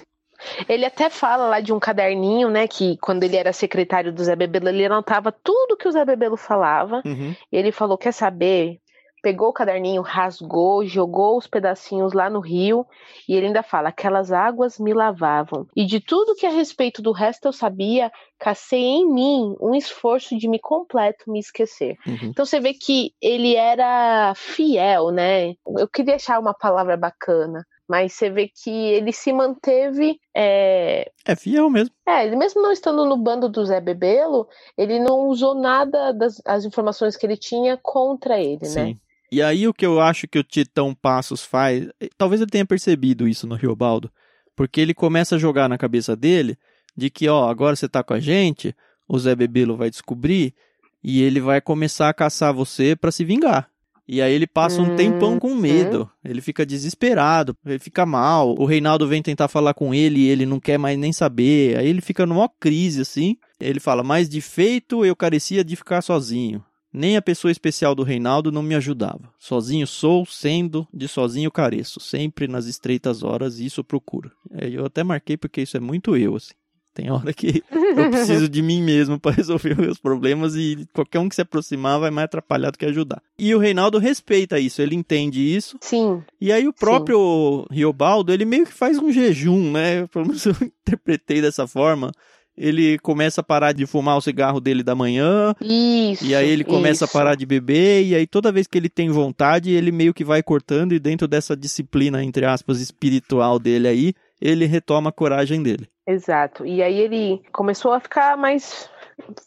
ele 0.69 0.85
até 0.85 1.09
fala 1.09 1.49
lá 1.49 1.61
de 1.61 1.73
um 1.73 1.79
caderninho, 1.79 2.51
né? 2.51 2.67
Que 2.69 2.97
quando 2.99 3.23
ele 3.23 3.37
era 3.37 3.53
secretário 3.53 4.13
do 4.13 4.23
Zé 4.23 4.37
Bebelo, 4.37 4.69
ele 4.69 4.85
anotava 4.85 5.33
tudo 5.33 5.77
que 5.77 5.89
o 5.89 5.93
Zé 5.93 6.05
Bebelo 6.05 6.37
falava. 6.37 7.03
Uhum. 7.05 7.35
E 7.51 7.57
ele 7.57 7.73
falou: 7.73 7.97
quer 7.97 8.13
saber? 8.13 8.79
Pegou 9.27 9.49
o 9.49 9.53
caderninho, 9.53 10.03
rasgou, 10.03 10.87
jogou 10.87 11.37
os 11.37 11.49
pedacinhos 11.49 12.13
lá 12.13 12.31
no 12.31 12.39
rio. 12.39 12.87
E 13.29 13.35
ele 13.35 13.47
ainda 13.47 13.61
fala: 13.61 13.89
aquelas 13.89 14.31
águas 14.31 14.79
me 14.79 14.95
lavavam. 14.95 15.67
E 15.75 15.85
de 15.85 15.99
tudo 15.99 16.37
que 16.37 16.47
a 16.47 16.51
respeito 16.51 17.03
do 17.03 17.11
resto 17.11 17.49
eu 17.49 17.53
sabia, 17.53 18.13
cacei 18.39 18.79
em 18.79 19.13
mim 19.13 19.57
um 19.61 19.75
esforço 19.75 20.39
de 20.39 20.49
me 20.49 20.61
completo 20.61 21.29
me 21.29 21.41
esquecer. 21.41 21.97
Uhum. 22.07 22.29
Então 22.31 22.47
você 22.47 22.61
vê 22.61 22.73
que 22.73 23.15
ele 23.21 23.57
era 23.57 24.33
fiel, 24.37 25.11
né? 25.11 25.55
Eu 25.77 25.89
queria 25.89 26.15
achar 26.15 26.39
uma 26.39 26.55
palavra 26.55 26.97
bacana 26.97 27.67
mas 27.89 28.15
você 28.15 28.29
vê 28.29 28.49
que 28.49 28.69
ele 28.69 29.13
se 29.13 29.33
manteve. 29.33 30.19
É, 30.35 31.09
é 31.25 31.37
fiel 31.37 31.71
mesmo. 31.71 31.95
É, 32.05 32.27
ele 32.27 32.35
mesmo 32.35 32.61
não 32.61 32.73
estando 32.73 33.05
no 33.05 33.17
bando 33.17 33.49
do 33.49 33.65
Zé 33.65 33.81
Bebelo, 33.81 34.49
ele 34.77 34.99
não 34.99 35.29
usou 35.29 35.55
nada 35.55 36.13
das 36.13 36.43
as 36.45 36.65
informações 36.65 37.17
que 37.17 37.25
ele 37.25 37.37
tinha 37.37 37.79
contra 37.81 38.41
ele, 38.41 38.63
né? 38.63 38.69
Sim. 38.69 38.95
né? 38.95 38.97
E 39.31 39.43
aí 39.43 39.67
o 39.67 39.75
que 39.75 39.85
eu 39.85 40.01
acho 40.01 40.29
que 40.29 40.39
o 40.39 40.45
Titão 40.45 40.95
Passos 40.95 41.45
faz, 41.45 41.89
talvez 42.17 42.41
ele 42.41 42.51
tenha 42.51 42.67
percebido 42.67 43.27
isso 43.27 43.47
no 43.47 43.55
Riobaldo, 43.55 44.11
porque 44.55 44.81
ele 44.81 44.95
começa 44.95 45.35
a 45.37 45.39
jogar 45.39 45.69
na 45.69 45.77
cabeça 45.77 46.15
dele 46.15 46.57
de 46.97 47.11
que, 47.11 47.29
ó, 47.29 47.49
agora 47.49 47.77
você 47.77 47.89
tá 47.89 48.03
com 48.03 48.15
a 48.15 48.21
gente, 48.21 48.75
o 49.09 49.19
Zé 49.19 49.35
Bebelo 49.35 49.77
vai 49.77 49.91
descobrir 49.91 50.55
e 51.03 51.23
ele 51.23 51.41
vai 51.41 51.61
começar 51.61 52.09
a 52.09 52.15
caçar 52.15 52.55
você 52.55 52.97
para 52.97 53.13
se 53.13 53.25
vingar. 53.25 53.69
E 54.09 54.23
aí 54.23 54.33
ele 54.33 54.47
passa 54.47 54.81
um 54.81 54.95
tempão 54.95 55.37
com 55.39 55.53
medo. 55.55 56.09
Ele 56.25 56.41
fica 56.41 56.65
desesperado, 56.65 57.57
ele 57.67 57.81
fica 57.81 58.07
mal. 58.07 58.55
O 58.57 58.65
Reinaldo 58.65 59.09
vem 59.09 59.21
tentar 59.21 59.49
falar 59.49 59.75
com 59.75 59.93
ele 59.93 60.21
e 60.21 60.29
ele 60.29 60.47
não 60.47 60.61
quer 60.61 60.79
mais 60.79 60.97
nem 60.97 61.13
saber. 61.13 61.77
Aí 61.77 61.89
ele 61.89 62.01
fica 62.01 62.25
numa 62.25 62.49
crise 62.49 63.01
assim. 63.01 63.37
Ele 63.59 63.81
fala: 63.81 64.05
"Mas 64.05 64.29
de 64.29 64.41
feito 64.41 65.05
eu 65.05 65.17
carecia 65.17 65.65
de 65.65 65.75
ficar 65.75 66.03
sozinho. 66.03 66.65
Nem 66.97 67.15
a 67.15 67.21
pessoa 67.21 67.53
especial 67.53 67.95
do 67.95 68.03
Reinaldo 68.03 68.51
não 68.51 68.63
me 68.63 68.75
ajudava. 68.75 69.31
Sozinho 69.39 69.87
sou, 69.87 70.25
sendo, 70.25 70.89
de 70.95 71.07
sozinho 71.07 71.51
careço. 71.51 72.01
Sempre 72.01 72.49
nas 72.49 72.65
estreitas 72.65 73.23
horas 73.23 73.61
isso 73.61 73.85
procuro. 73.85 74.33
Eu 74.51 74.87
até 74.87 75.05
marquei 75.05 75.37
porque 75.37 75.61
isso 75.61 75.77
é 75.77 75.81
muito 75.81 76.17
eu, 76.17 76.35
assim. 76.37 76.55
Tem 76.95 77.11
hora 77.11 77.31
que 77.35 77.63
eu 77.71 78.09
preciso 78.11 78.49
de 78.49 78.63
mim 78.63 78.81
mesmo 78.81 79.21
para 79.21 79.37
resolver 79.37 79.73
os 79.73 79.77
meus 79.77 79.99
problemas 79.99 80.57
e 80.57 80.89
qualquer 80.95 81.19
um 81.19 81.29
que 81.29 81.35
se 81.35 81.43
aproximar 81.43 82.01
vai 82.01 82.11
mais 82.11 82.25
atrapalhar 82.25 82.71
do 82.71 82.79
que 82.79 82.87
ajudar. 82.87 83.23
E 83.39 83.55
o 83.55 83.59
Reinaldo 83.59 83.99
respeita 83.99 84.59
isso, 84.59 84.81
ele 84.81 84.95
entende 84.95 85.39
isso. 85.39 85.77
Sim. 85.83 86.23
E 86.41 86.51
aí 86.51 86.67
o 86.67 86.73
próprio 86.73 87.67
Sim. 87.69 87.75
Riobaldo, 87.75 88.33
ele 88.33 88.47
meio 88.47 88.65
que 88.65 88.73
faz 88.73 88.97
um 88.97 89.13
jejum, 89.13 89.71
né? 89.71 90.07
Pelo 90.07 90.29
menos 90.29 90.47
eu 90.49 90.57
interpretei 90.63 91.43
dessa 91.43 91.67
forma. 91.67 92.11
Ele 92.57 92.99
começa 92.99 93.41
a 93.41 93.45
parar 93.45 93.73
de 93.73 93.87
fumar 93.87 94.17
o 94.17 94.21
cigarro 94.21 94.61
dele 94.61 94.83
da 94.83 94.95
manhã. 94.95 95.55
Isso. 95.61 96.25
E 96.25 96.35
aí 96.35 96.49
ele 96.49 96.65
começa 96.65 97.05
isso. 97.05 97.05
a 97.05 97.09
parar 97.09 97.35
de 97.35 97.45
beber, 97.45 98.05
e 98.05 98.15
aí 98.15 98.27
toda 98.27 98.53
vez 98.53 98.67
que 98.67 98.79
ele 98.79 98.89
tem 98.89 99.11
vontade, 99.11 99.71
ele 99.71 99.93
meio 99.93 100.15
que 100.15 100.25
vai 100.25 100.43
cortando, 100.43 100.93
e 100.93 100.99
dentro 100.99 101.29
dessa 101.29 101.57
disciplina, 101.57 102.23
entre 102.23 102.47
aspas, 102.47 102.81
espiritual 102.81 103.59
dele 103.59 103.89
aí, 103.89 104.15
ele 104.41 104.67
retoma 104.67 105.11
a 105.11 105.13
coragem 105.13 105.63
dele. 105.63 105.89
Exato. 106.07 106.65
E 106.65 106.83
aí 106.83 106.99
ele 106.99 107.43
começou 107.53 107.93
a 107.93 108.01
ficar 108.01 108.37
mais 108.37 108.89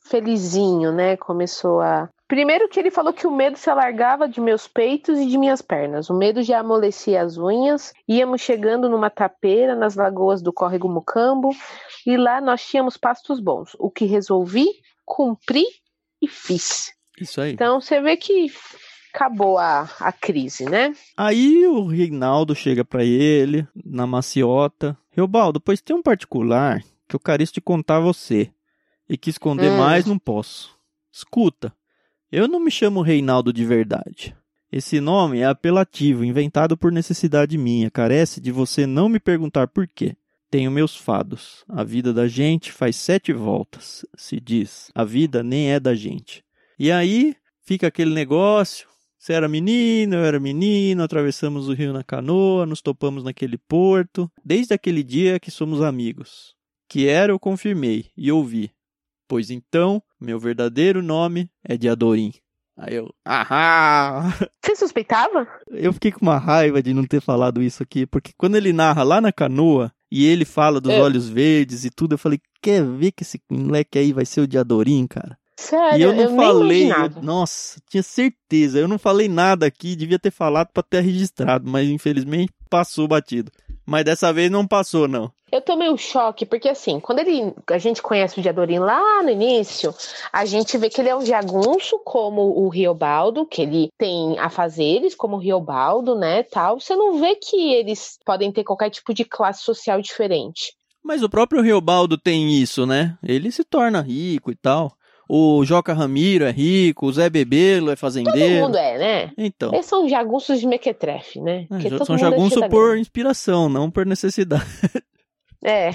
felizinho, 0.09 0.91
né? 0.91 1.15
Começou 1.15 1.79
a. 1.79 2.09
Primeiro 2.29 2.69
que 2.69 2.79
ele 2.79 2.91
falou 2.91 3.11
que 3.11 3.25
o 3.25 3.31
medo 3.31 3.57
se 3.57 3.71
alargava 3.71 4.29
de 4.29 4.39
meus 4.39 4.67
peitos 4.67 5.17
e 5.17 5.25
de 5.25 5.35
minhas 5.35 5.63
pernas. 5.63 6.11
O 6.11 6.13
medo 6.13 6.43
já 6.43 6.59
amolecia 6.59 7.23
as 7.23 7.39
unhas. 7.39 7.91
Íamos 8.07 8.39
chegando 8.39 8.87
numa 8.87 9.09
tapeira 9.09 9.75
nas 9.75 9.95
lagoas 9.95 10.39
do 10.39 10.53
córrego 10.53 10.87
Mucambo 10.87 11.49
e 12.05 12.15
lá 12.15 12.39
nós 12.39 12.63
tínhamos 12.63 12.97
pastos 12.97 13.39
bons. 13.39 13.75
O 13.79 13.89
que 13.89 14.05
resolvi, 14.05 14.67
cumpri 15.03 15.65
e 16.21 16.27
fiz. 16.27 16.93
Isso 17.19 17.41
aí. 17.41 17.53
Então 17.53 17.81
você 17.81 17.99
vê 17.99 18.15
que 18.15 18.45
acabou 19.11 19.57
a, 19.57 19.89
a 19.99 20.11
crise, 20.11 20.65
né? 20.65 20.93
Aí 21.17 21.65
o 21.65 21.87
Reinaldo 21.87 22.53
chega 22.53 22.85
pra 22.85 23.03
ele, 23.03 23.67
na 23.83 24.05
maciota. 24.05 24.95
Reobaldo, 25.09 25.59
pois 25.59 25.81
tem 25.81 25.95
um 25.95 26.03
particular 26.03 26.83
que 27.07 27.15
eu 27.15 27.19
quero 27.19 27.43
te 27.47 27.59
contar 27.59 27.97
a 27.97 28.01
você. 28.01 28.51
E 29.09 29.17
que 29.17 29.31
esconder 29.31 29.71
Hum. 29.71 29.77
mais 29.77 30.05
não 30.05 30.19
posso. 30.19 30.77
Escuta, 31.11 31.73
eu 32.31 32.47
não 32.47 32.59
me 32.59 32.69
chamo 32.69 33.01
Reinaldo 33.01 33.51
de 33.51 33.65
verdade. 33.65 34.35
Esse 34.71 35.01
nome 35.01 35.39
é 35.39 35.45
apelativo, 35.45 36.23
inventado 36.23 36.77
por 36.77 36.91
necessidade 36.91 37.57
minha. 37.57 37.89
Carece 37.89 38.39
de 38.39 38.51
você 38.51 38.85
não 38.85 39.09
me 39.09 39.19
perguntar 39.19 39.67
por 39.67 39.87
quê. 39.87 40.15
Tenho 40.51 40.69
meus 40.69 40.95
fados. 40.95 41.63
A 41.67 41.83
vida 41.83 42.13
da 42.13 42.27
gente 42.27 42.71
faz 42.71 42.95
sete 42.95 43.33
voltas, 43.33 44.05
se 44.15 44.39
diz. 44.39 44.91
A 44.93 45.03
vida 45.03 45.41
nem 45.41 45.71
é 45.71 45.79
da 45.79 45.95
gente. 45.95 46.43
E 46.77 46.91
aí 46.91 47.35
fica 47.63 47.87
aquele 47.87 48.13
negócio. 48.13 48.87
Você 49.17 49.33
era 49.33 49.49
menino, 49.49 50.15
eu 50.15 50.23
era 50.23 50.39
menino, 50.39 51.03
atravessamos 51.03 51.67
o 51.67 51.73
rio 51.73 51.91
na 51.91 52.03
canoa, 52.03 52.65
nos 52.65 52.81
topamos 52.81 53.23
naquele 53.23 53.57
porto. 53.57 54.31
Desde 54.45 54.73
aquele 54.73 55.03
dia 55.03 55.39
que 55.39 55.51
somos 55.51 55.81
amigos. 55.81 56.55
Que 56.87 57.07
era, 57.07 57.31
eu 57.31 57.39
confirmei 57.39 58.05
e 58.15 58.31
ouvi. 58.31 58.71
Pois 59.29 59.51
então, 59.51 60.01
meu 60.19 60.39
verdadeiro 60.39 61.03
nome 61.03 61.51
é 61.63 61.77
Diadorim. 61.77 62.33
Aí 62.75 62.95
eu, 62.95 63.13
ahá! 63.23 64.33
Você 64.65 64.75
suspeitava? 64.75 65.47
Eu 65.69 65.93
fiquei 65.93 66.11
com 66.11 66.21
uma 66.21 66.39
raiva 66.39 66.81
de 66.81 66.95
não 66.95 67.05
ter 67.05 67.21
falado 67.21 67.61
isso 67.61 67.83
aqui, 67.83 68.07
porque 68.07 68.31
quando 68.35 68.55
ele 68.55 68.73
narra 68.73 69.03
lá 69.03 69.21
na 69.21 69.31
canoa 69.31 69.91
e 70.11 70.25
ele 70.25 70.45
fala 70.45 70.81
dos 70.81 70.91
É. 70.91 70.99
olhos 70.99 71.29
verdes 71.29 71.85
e 71.85 71.91
tudo, 71.91 72.15
eu 72.15 72.17
falei, 72.17 72.39
quer 72.59 72.83
ver 72.83 73.11
que 73.11 73.21
esse 73.21 73.39
moleque 73.51 73.99
aí 73.99 74.11
vai 74.11 74.25
ser 74.25 74.41
o 74.41 74.47
Diadorim, 74.47 75.05
cara? 75.05 75.37
Sério, 75.59 75.99
e 75.99 76.01
eu 76.01 76.09
não 76.15 76.25
nem 76.27 76.35
falei, 76.35 76.91
eu- 76.91 77.21
nossa, 77.21 77.79
tinha 77.87 78.01
certeza, 78.01 78.79
eu 78.79 78.87
não 78.87 78.97
falei 78.97 79.27
nada 79.27 79.67
aqui, 79.67 79.95
devia 79.95 80.17
ter 80.17 80.31
falado 80.31 80.69
pra 80.73 80.81
ter 80.81 81.01
registrado, 81.01 81.69
mas 81.69 81.87
infelizmente 81.87 82.51
passou 82.67 83.07
batido. 83.07 83.51
Mas 83.89 84.05
dessa 84.05 84.31
vez 84.31 84.51
não 84.51 84.67
passou, 84.67 85.07
não. 85.07 85.31
Eu 85.51 85.61
tomei 85.61 85.89
um 85.89 85.97
choque, 85.97 86.45
porque 86.45 86.69
assim, 86.69 86.99
quando 86.99 87.19
ele, 87.19 87.53
a 87.71 87.77
gente 87.79 88.03
conhece 88.03 88.39
o 88.39 88.41
Diadorim 88.41 88.77
lá 88.77 89.23
no 89.23 89.31
início, 89.31 89.91
a 90.31 90.45
gente 90.45 90.77
vê 90.77 90.89
que 90.89 91.01
ele 91.01 91.09
é 91.09 91.15
um 91.15 91.25
jagunço, 91.25 91.99
como 92.05 92.41
o 92.41 92.69
Riobaldo, 92.69 93.47
que 93.47 93.63
ele 93.63 93.89
tem 93.97 94.37
afazeres, 94.37 95.15
como 95.15 95.37
o 95.37 95.39
Riobaldo, 95.39 96.13
né, 96.13 96.43
tal. 96.43 96.79
Você 96.79 96.95
não 96.95 97.19
vê 97.19 97.33
que 97.33 97.73
eles 97.73 98.19
podem 98.23 98.51
ter 98.51 98.63
qualquer 98.63 98.91
tipo 98.91 99.11
de 99.11 99.25
classe 99.25 99.63
social 99.63 99.99
diferente. 99.99 100.71
Mas 101.03 101.23
o 101.23 101.29
próprio 101.29 101.63
Riobaldo 101.63 102.15
tem 102.15 102.61
isso, 102.61 102.85
né? 102.85 103.17
Ele 103.23 103.51
se 103.51 103.63
torna 103.63 104.01
rico 104.01 104.51
e 104.51 104.55
tal. 104.55 104.93
O 105.31 105.63
Joca 105.63 105.93
Ramiro 105.93 106.43
é 106.43 106.49
rico, 106.49 107.05
o 107.05 107.13
Zé 107.13 107.29
Bebelo 107.29 107.91
é 107.91 107.95
Todo 107.95 107.99
fazendeiro. 107.99 108.65
mundo 108.65 108.75
é, 108.75 108.97
né? 108.97 109.31
Então, 109.37 109.71
Eles 109.71 109.85
são 109.85 110.09
jagunços 110.09 110.59
de 110.59 110.65
mequetrefe, 110.65 111.39
né? 111.39 111.67
é, 111.69 111.89
todo 111.89 112.03
são 112.03 112.15
é 112.15 112.17
jagunço 112.17 112.55
cheio 112.55 112.61
da 112.61 112.69
por 112.69 112.97
inspiração, 112.97 113.69
não 113.69 113.91
por 113.91 114.07
necessidade. 114.07 114.65
É. 115.63 115.91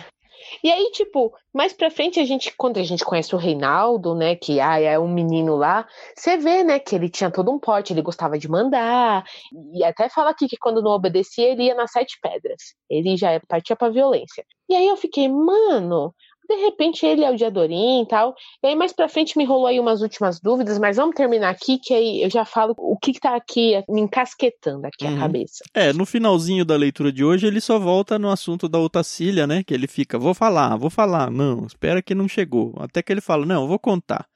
E 0.62 0.70
aí, 0.70 0.90
tipo, 0.92 1.32
mais 1.54 1.72
pra 1.72 1.90
frente, 1.90 2.20
a 2.20 2.24
gente, 2.24 2.52
quando 2.56 2.78
a 2.78 2.82
gente 2.82 3.04
conhece 3.04 3.34
o 3.34 3.38
Reinaldo, 3.38 4.14
né, 4.14 4.36
que 4.36 4.60
ah, 4.60 4.78
é 4.78 4.98
um 4.98 5.08
menino 5.08 5.56
lá, 5.56 5.86
você 6.14 6.36
vê, 6.36 6.62
né, 6.62 6.78
que 6.78 6.94
ele 6.94 7.08
tinha 7.08 7.30
todo 7.30 7.50
um 7.50 7.58
porte, 7.58 7.92
ele 7.92 8.02
gostava 8.02 8.38
de 8.38 8.48
mandar, 8.48 9.24
e 9.72 9.82
até 9.82 10.08
fala 10.08 10.30
aqui 10.30 10.46
que 10.46 10.58
quando 10.58 10.82
não 10.82 10.90
obedecia, 10.90 11.50
ele 11.50 11.64
ia 11.64 11.74
nas 11.74 11.92
sete 11.92 12.18
pedras. 12.20 12.74
Ele 12.88 13.16
já 13.16 13.40
partia 13.48 13.74
pra 13.74 13.88
violência. 13.88 14.44
E 14.68 14.74
aí 14.74 14.86
eu 14.86 14.96
fiquei, 14.96 15.28
mano, 15.28 16.14
de 16.48 16.54
repente 16.56 17.04
ele 17.06 17.24
é 17.24 17.30
o 17.30 17.36
Diadorim 17.36 18.02
e 18.02 18.06
tal. 18.08 18.34
E 18.62 18.66
aí 18.68 18.74
mais 18.76 18.92
pra 18.92 19.08
frente 19.08 19.36
me 19.38 19.44
rolou 19.44 19.66
aí 19.66 19.80
umas 19.80 20.02
últimas 20.02 20.40
dúvidas, 20.40 20.78
mas 20.78 20.96
vamos 20.96 21.14
terminar 21.14 21.50
aqui, 21.50 21.78
que 21.78 21.94
aí 21.94 22.22
eu 22.22 22.30
já 22.30 22.44
falo 22.44 22.74
o 22.78 22.96
que, 22.98 23.12
que 23.12 23.20
tá 23.20 23.34
aqui 23.34 23.82
me 23.88 24.00
encasquetando 24.00 24.86
aqui 24.86 25.06
Uhum. 25.06 25.16
a 25.16 25.18
cabeça. 25.20 25.64
É, 25.74 25.92
no 25.92 26.04
finalzinho 26.06 26.64
da 26.64 26.76
leitura 26.76 27.10
de 27.12 27.24
hoje, 27.24 27.46
ele 27.46 27.60
só 27.60 27.78
volta 27.78 28.18
no 28.18 28.30
assunto 28.30 28.68
da 28.68 28.78
Otacília, 28.78 29.46
né? 29.46 29.62
Que 29.62 29.74
ele 29.74 29.86
fica, 29.86 30.18
vou 30.18 30.34
falar, 30.34 30.76
vou 30.76 30.90
falar. 30.90 31.30
Não, 31.30 31.66
espera 31.66 32.02
que 32.02 32.14
não 32.14 32.28
chegou. 32.28 32.74
Até 32.78 33.02
que 33.02 33.12
ele 33.12 33.20
fala, 33.20 33.44
não, 33.46 33.66
vou 33.66 33.78
contar. 33.78 34.26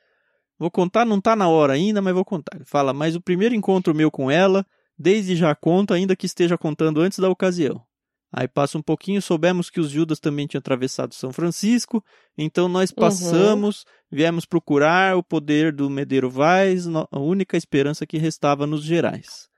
Vou 0.58 0.70
contar, 0.70 1.04
não 1.04 1.20
tá 1.20 1.36
na 1.36 1.48
hora 1.48 1.74
ainda, 1.74 2.02
mas 2.02 2.12
vou 2.14 2.24
contar. 2.24 2.56
Ele 2.56 2.64
fala, 2.64 2.92
mas 2.92 3.14
o 3.14 3.20
primeiro 3.20 3.54
encontro 3.54 3.94
meu 3.94 4.10
com 4.10 4.30
ela, 4.30 4.66
desde 4.98 5.36
já 5.36 5.54
conto, 5.54 5.94
ainda 5.94 6.16
que 6.16 6.26
esteja 6.26 6.58
contando 6.58 7.00
antes 7.00 7.18
da 7.20 7.28
ocasião. 7.30 7.80
Aí 8.32 8.46
passa 8.46 8.76
um 8.76 8.82
pouquinho, 8.82 9.22
soubemos 9.22 9.70
que 9.70 9.80
os 9.80 9.90
Judas 9.90 10.20
também 10.20 10.46
tinham 10.46 10.58
atravessado 10.58 11.14
São 11.14 11.32
Francisco, 11.32 12.04
então 12.36 12.68
nós 12.68 12.92
passamos, 12.92 13.86
viemos 14.10 14.44
procurar 14.44 15.16
o 15.16 15.22
poder 15.22 15.72
do 15.72 15.88
Medeiro 15.88 16.28
Vaz, 16.28 16.86
a 16.86 17.18
única 17.18 17.56
esperança 17.56 18.06
que 18.06 18.18
restava 18.18 18.66
nos 18.66 18.84
Gerais. 18.84 19.48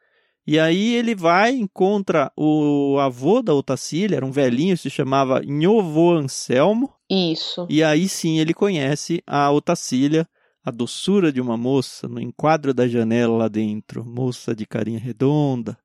E 0.47 0.59
aí 0.59 0.95
ele 0.95 1.15
vai, 1.15 1.51
encontra 1.53 2.33
o 2.37 2.97
avô 2.99 3.43
da 3.43 3.53
Otacília, 3.53 4.17
era 4.17 4.27
um 4.27 4.33
velhinho, 4.33 4.77
se 4.77 4.89
chamava 4.89 5.43
Nhovo 5.45 6.13
Anselmo, 6.13 6.93
Isso. 7.11 7.67
e 7.69 7.83
aí 7.83 8.09
sim 8.09 8.39
ele 8.39 8.55
conhece 8.55 9.23
a 9.27 9.51
Otacília, 9.51 10.27
a 10.65 10.71
doçura 10.71 11.33
de 11.33 11.41
uma 11.41 11.57
moça, 11.57 12.07
no 12.07 12.21
enquadro 12.21 12.73
da 12.73 12.87
janela 12.87 13.37
lá 13.37 13.49
dentro, 13.49 14.05
moça 14.05 14.55
de 14.55 14.65
carinha 14.65 14.99
redonda, 14.99 15.77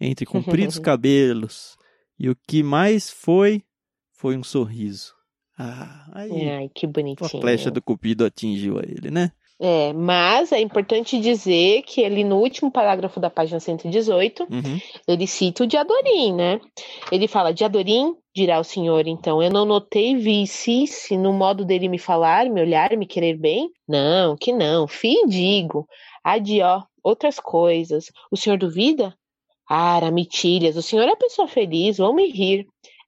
entre 0.00 0.24
compridos 0.26 0.78
cabelos. 0.78 1.78
E 2.20 2.28
o 2.28 2.36
que 2.46 2.62
mais 2.62 3.08
foi, 3.08 3.62
foi 4.12 4.36
um 4.36 4.44
sorriso. 4.44 5.14
Ah, 5.58 6.06
aí 6.12 6.50
Ai, 6.50 6.70
que 6.74 6.84
a 6.84 6.88
bonitinho. 6.90 7.40
flecha 7.40 7.70
do 7.70 7.80
cupido 7.80 8.26
atingiu 8.26 8.78
a 8.78 8.82
ele, 8.82 9.10
né? 9.10 9.32
É, 9.58 9.92
mas 9.94 10.52
é 10.52 10.60
importante 10.60 11.18
dizer 11.18 11.82
que 11.82 12.02
ele, 12.02 12.22
no 12.22 12.36
último 12.36 12.70
parágrafo 12.70 13.18
da 13.20 13.30
página 13.30 13.58
118, 13.58 14.46
Uhum. 14.50 14.78
ele 15.08 15.26
cita 15.26 15.64
o 15.64 15.66
Diadorim, 15.66 16.34
né? 16.34 16.60
Ele 17.10 17.26
fala, 17.26 17.54
Diadorim, 17.54 18.14
dirá 18.34 18.58
o 18.60 18.64
senhor, 18.64 19.06
então, 19.06 19.42
eu 19.42 19.50
não 19.50 19.64
notei 19.64 20.16
vicice 20.16 21.16
no 21.16 21.32
modo 21.32 21.64
dele 21.64 21.88
me 21.88 21.98
falar, 21.98 22.50
me 22.50 22.60
olhar, 22.60 22.94
me 22.98 23.06
querer 23.06 23.36
bem? 23.38 23.70
Não, 23.88 24.36
que 24.36 24.52
não, 24.52 24.86
fim 24.86 25.26
digo. 25.26 25.86
Adió, 26.22 26.82
outras 27.02 27.40
coisas. 27.40 28.06
O 28.30 28.36
senhor 28.36 28.58
duvida? 28.58 29.14
Ah, 29.72 30.10
mitilhas, 30.10 30.76
o 30.76 30.82
senhor 30.82 31.08
é 31.08 31.14
pessoa 31.14 31.46
feliz, 31.46 31.98
vão 31.98 32.12
me 32.12 32.28
rir. 32.28 32.66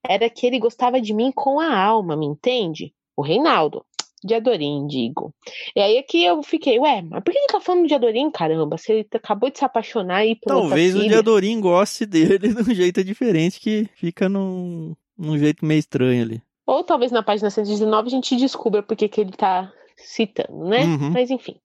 Era 0.08 0.30
que 0.30 0.46
ele 0.46 0.60
gostava 0.60 1.00
de 1.00 1.12
mim 1.12 1.32
com 1.34 1.58
a 1.58 1.76
alma, 1.76 2.16
me 2.16 2.24
entende? 2.24 2.94
O 3.16 3.22
Reinaldo. 3.22 3.84
De 4.24 4.34
Adorim, 4.34 4.86
digo. 4.86 5.34
E 5.74 5.80
aí 5.80 5.98
aqui 5.98 6.24
eu 6.24 6.40
fiquei, 6.44 6.78
ué, 6.78 7.02
mas 7.02 7.24
por 7.24 7.32
que 7.32 7.38
ele 7.38 7.48
tá 7.48 7.58
falando 7.58 7.88
de 7.88 7.94
Adorim, 7.94 8.30
caramba? 8.30 8.78
Se 8.78 8.92
ele 8.92 9.08
acabou 9.12 9.50
de 9.50 9.58
se 9.58 9.64
apaixonar 9.64 10.18
aí 10.18 10.36
por 10.36 10.50
Talvez 10.50 10.94
o 10.94 10.98
filha. 10.98 11.10
Diadorim 11.10 11.60
goste 11.60 12.06
dele 12.06 12.38
de 12.54 12.70
um 12.70 12.72
jeito 12.72 13.02
diferente 13.02 13.58
que 13.58 13.88
fica 13.96 14.28
num, 14.28 14.94
num 15.18 15.36
jeito 15.36 15.66
meio 15.66 15.80
estranho 15.80 16.22
ali. 16.22 16.42
Ou 16.64 16.84
talvez 16.84 17.10
na 17.10 17.24
página 17.24 17.50
119 17.50 18.06
a 18.06 18.10
gente 18.10 18.36
descubra 18.36 18.84
por 18.84 18.96
que 18.96 19.08
que 19.08 19.20
ele 19.20 19.32
tá 19.32 19.72
citando, 19.96 20.68
né? 20.68 20.84
Uhum. 20.84 21.10
Mas 21.10 21.28
enfim. 21.28 21.56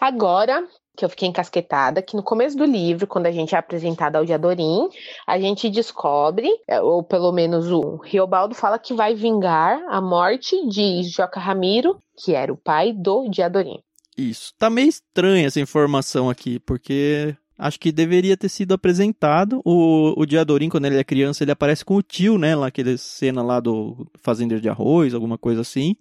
Agora 0.00 0.66
que 0.96 1.04
eu 1.04 1.08
fiquei 1.08 1.28
encasquetada, 1.28 2.00
que 2.00 2.16
no 2.16 2.22
começo 2.22 2.56
do 2.56 2.64
livro, 2.64 3.06
quando 3.06 3.26
a 3.26 3.30
gente 3.30 3.54
é 3.54 3.58
apresentado 3.58 4.16
ao 4.16 4.24
Diadorim, 4.24 4.88
a 5.26 5.38
gente 5.38 5.68
descobre, 5.68 6.48
é, 6.66 6.80
ou 6.80 7.02
pelo 7.02 7.30
menos 7.32 7.70
o 7.70 7.96
Riobaldo 7.96 8.54
fala 8.54 8.78
que 8.78 8.94
vai 8.94 9.14
vingar 9.14 9.80
a 9.88 10.00
morte 10.00 10.66
de 10.68 11.02
Joca 11.04 11.38
Ramiro, 11.38 12.00
que 12.16 12.34
era 12.34 12.52
o 12.52 12.56
pai 12.56 12.92
do 12.92 13.28
Diadorim. 13.28 13.78
Isso. 14.16 14.52
Tá 14.58 14.70
meio 14.70 14.88
estranha 14.88 15.46
essa 15.46 15.60
informação 15.60 16.30
aqui, 16.30 16.58
porque 16.60 17.36
acho 17.58 17.78
que 17.78 17.92
deveria 17.92 18.36
ter 18.36 18.48
sido 18.48 18.72
apresentado. 18.72 19.60
O, 19.64 20.14
o 20.16 20.24
Diadorim, 20.24 20.70
quando 20.70 20.86
ele 20.86 20.98
é 20.98 21.04
criança, 21.04 21.44
ele 21.44 21.52
aparece 21.52 21.84
com 21.84 21.96
o 21.96 22.02
tio, 22.02 22.38
né? 22.38 22.56
Lá, 22.56 22.68
aquela 22.68 22.96
cena 22.96 23.42
lá 23.42 23.60
do 23.60 24.06
fazendeiro 24.22 24.62
de 24.62 24.70
arroz, 24.70 25.12
alguma 25.12 25.36
coisa 25.36 25.60
assim. 25.60 25.94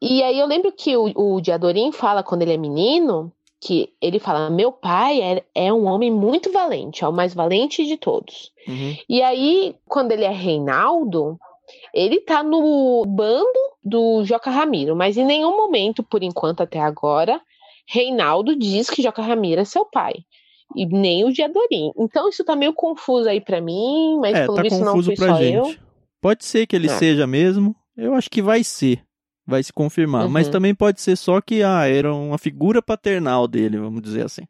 E 0.00 0.22
aí 0.22 0.38
eu 0.38 0.46
lembro 0.46 0.72
que 0.72 0.96
o, 0.96 1.12
o 1.14 1.40
Diadorim 1.40 1.92
fala 1.92 2.24
quando 2.24 2.42
ele 2.42 2.52
é 2.52 2.56
menino, 2.56 3.32
que 3.62 3.90
ele 4.02 4.18
fala, 4.18 4.50
meu 4.50 4.72
pai 4.72 5.22
é, 5.22 5.44
é 5.54 5.72
um 5.72 5.86
homem 5.86 6.10
muito 6.10 6.50
valente, 6.50 7.04
é 7.04 7.08
o 7.08 7.12
mais 7.12 7.32
valente 7.32 7.86
de 7.86 7.96
todos. 7.96 8.50
Uhum. 8.66 8.96
E 9.08 9.22
aí, 9.22 9.76
quando 9.86 10.10
ele 10.10 10.24
é 10.24 10.30
Reinaldo, 10.30 11.38
ele 11.94 12.20
tá 12.20 12.42
no 12.42 13.04
bando 13.06 13.46
do 13.82 14.24
Joca 14.24 14.50
Ramiro, 14.50 14.96
mas 14.96 15.16
em 15.16 15.24
nenhum 15.24 15.56
momento, 15.56 16.02
por 16.02 16.24
enquanto 16.24 16.60
até 16.60 16.80
agora, 16.80 17.40
Reinaldo 17.88 18.56
diz 18.56 18.90
que 18.90 19.00
Joca 19.00 19.22
Ramiro 19.22 19.60
é 19.60 19.64
seu 19.64 19.84
pai. 19.84 20.14
E 20.74 20.84
nem 20.84 21.24
o 21.24 21.32
de 21.32 21.42
Adorim. 21.42 21.92
Então 21.96 22.28
isso 22.28 22.44
tá 22.44 22.56
meio 22.56 22.72
confuso 22.72 23.28
aí 23.28 23.40
para 23.40 23.60
mim, 23.60 24.18
mas 24.20 24.34
é, 24.34 24.44
pelo 24.44 24.56
tá 24.56 24.62
visto 24.62 24.80
não 24.80 25.00
fui 25.02 25.14
só 25.14 25.34
gente. 25.36 25.54
eu. 25.54 25.74
Pode 26.20 26.44
ser 26.44 26.66
que 26.66 26.74
ele 26.74 26.86
É. 26.86 26.96
seja 26.96 27.26
mesmo. 27.26 27.76
Eu 27.96 28.14
acho 28.14 28.28
que 28.30 28.42
vai 28.42 28.64
ser. 28.64 29.04
Vai 29.46 29.62
se 29.62 29.72
confirmar. 29.72 30.28
Mas 30.28 30.46
Uhum. 30.46 30.52
também 30.52 30.74
pode 30.74 31.00
ser 31.00 31.16
só 31.16 31.40
que 31.40 31.62
ah, 31.62 31.86
era 31.88 32.14
uma 32.14 32.38
figura 32.38 32.80
paternal 32.80 33.48
dele, 33.48 33.78
vamos 33.78 34.00
dizer 34.02 34.24
assim. 34.24 34.42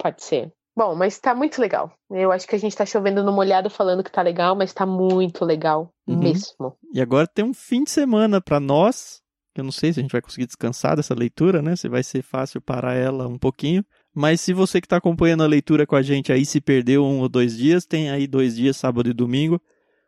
Pode 0.00 0.22
ser. 0.22 0.52
Bom, 0.76 0.94
mas 0.94 1.18
tá 1.18 1.34
muito 1.34 1.60
legal. 1.60 1.92
Eu 2.08 2.30
acho 2.30 2.46
que 2.46 2.54
a 2.54 2.58
gente 2.58 2.76
tá 2.76 2.86
chovendo 2.86 3.24
no 3.24 3.32
molhado 3.32 3.68
falando 3.68 4.04
que 4.04 4.12
tá 4.12 4.22
legal, 4.22 4.54
mas 4.54 4.72
tá 4.72 4.86
muito 4.86 5.44
legal 5.44 5.90
Uhum. 6.06 6.18
mesmo. 6.20 6.76
E 6.94 7.00
agora 7.00 7.26
tem 7.26 7.44
um 7.44 7.52
fim 7.52 7.82
de 7.82 7.90
semana 7.90 8.40
pra 8.40 8.60
nós. 8.60 9.20
Eu 9.56 9.64
não 9.64 9.72
sei 9.72 9.92
se 9.92 9.98
a 9.98 10.02
gente 10.02 10.12
vai 10.12 10.22
conseguir 10.22 10.46
descansar 10.46 10.94
dessa 10.94 11.14
leitura, 11.16 11.60
né? 11.60 11.74
Se 11.74 11.88
vai 11.88 12.04
ser 12.04 12.22
fácil 12.22 12.60
parar 12.60 12.94
ela 12.94 13.26
um 13.26 13.36
pouquinho. 13.36 13.84
Mas 14.14 14.40
se 14.40 14.52
você 14.52 14.80
que 14.80 14.86
está 14.86 14.98
acompanhando 14.98 15.42
a 15.42 15.48
leitura 15.48 15.84
com 15.84 15.96
a 15.96 16.02
gente 16.02 16.32
aí 16.32 16.46
se 16.46 16.60
perdeu 16.60 17.04
um 17.04 17.18
ou 17.22 17.28
dois 17.28 17.56
dias, 17.56 17.84
tem 17.84 18.08
aí 18.08 18.28
dois 18.28 18.54
dias, 18.54 18.76
sábado 18.76 19.10
e 19.10 19.12
domingo, 19.12 19.60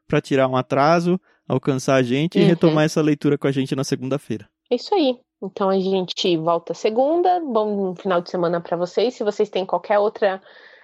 para 0.06 0.20
tirar 0.20 0.46
um 0.46 0.54
atraso, 0.56 1.20
alcançar 1.50 1.96
a 1.96 2.02
gente 2.02 2.38
e 2.38 2.42
Uhum. 2.42 2.48
retomar 2.48 2.84
essa 2.84 3.02
leitura 3.02 3.36
com 3.36 3.46
a 3.46 3.52
gente 3.52 3.74
na 3.74 3.84
segunda-feira. 3.84 4.48
É 4.70 4.76
isso 4.76 4.94
aí. 4.94 5.18
Então 5.42 5.68
a 5.68 5.78
gente 5.78 6.36
volta 6.36 6.74
segunda. 6.74 7.40
Bom 7.40 7.94
final 7.94 8.20
de 8.20 8.30
semana 8.30 8.60
para 8.60 8.76
vocês. 8.76 9.14
Se 9.14 9.24
vocês 9.24 9.48
têm 9.48 9.66
qualquer 9.66 9.98
outra 9.98 10.40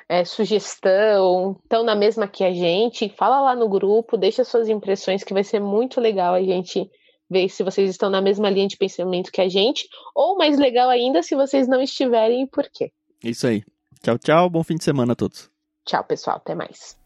é, 0.09 0.25
sugestão, 0.25 1.57
estão 1.63 1.85
na 1.85 1.95
mesma 1.95 2.27
que 2.27 2.43
a 2.43 2.53
gente, 2.53 3.09
fala 3.11 3.41
lá 3.41 3.55
no 3.55 3.69
grupo, 3.69 4.17
deixa 4.17 4.45
suas 4.45 4.69
impressões, 4.69 5.23
que 5.23 5.35
vai 5.35 5.45
ser 5.45 5.61
muito 5.61 6.01
legal 6.01 6.35
a 6.35 6.43
gente 6.43 6.91
ver 7.29 7.49
se 7.49 7.63
vocês 7.63 7.91
estão 7.91 8.09
na 8.09 8.21
mesma 8.21 8.49
linha 8.49 8.69
de 8.69 8.77
pensamento 8.77 9.33
que 9.33 9.41
a 9.41 9.49
gente, 9.49 9.89
ou 10.15 10.37
mais 10.39 10.59
legal 10.59 10.89
ainda, 10.89 11.23
se 11.23 11.35
vocês 11.35 11.67
não 11.69 11.81
estiverem 11.83 12.43
e 12.43 12.47
por 12.47 12.69
quê. 12.73 12.91
Isso 13.23 13.47
aí. 13.47 13.63
Tchau, 14.03 14.19
tchau. 14.19 14.49
Bom 14.51 14.63
fim 14.63 14.77
de 14.77 14.85
semana 14.85 15.13
a 15.13 15.17
todos. 15.17 15.51
Tchau, 15.85 16.05
pessoal. 16.05 16.37
Até 16.37 16.55
mais. 16.55 16.97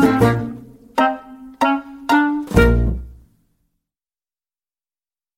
Música 0.00 0.39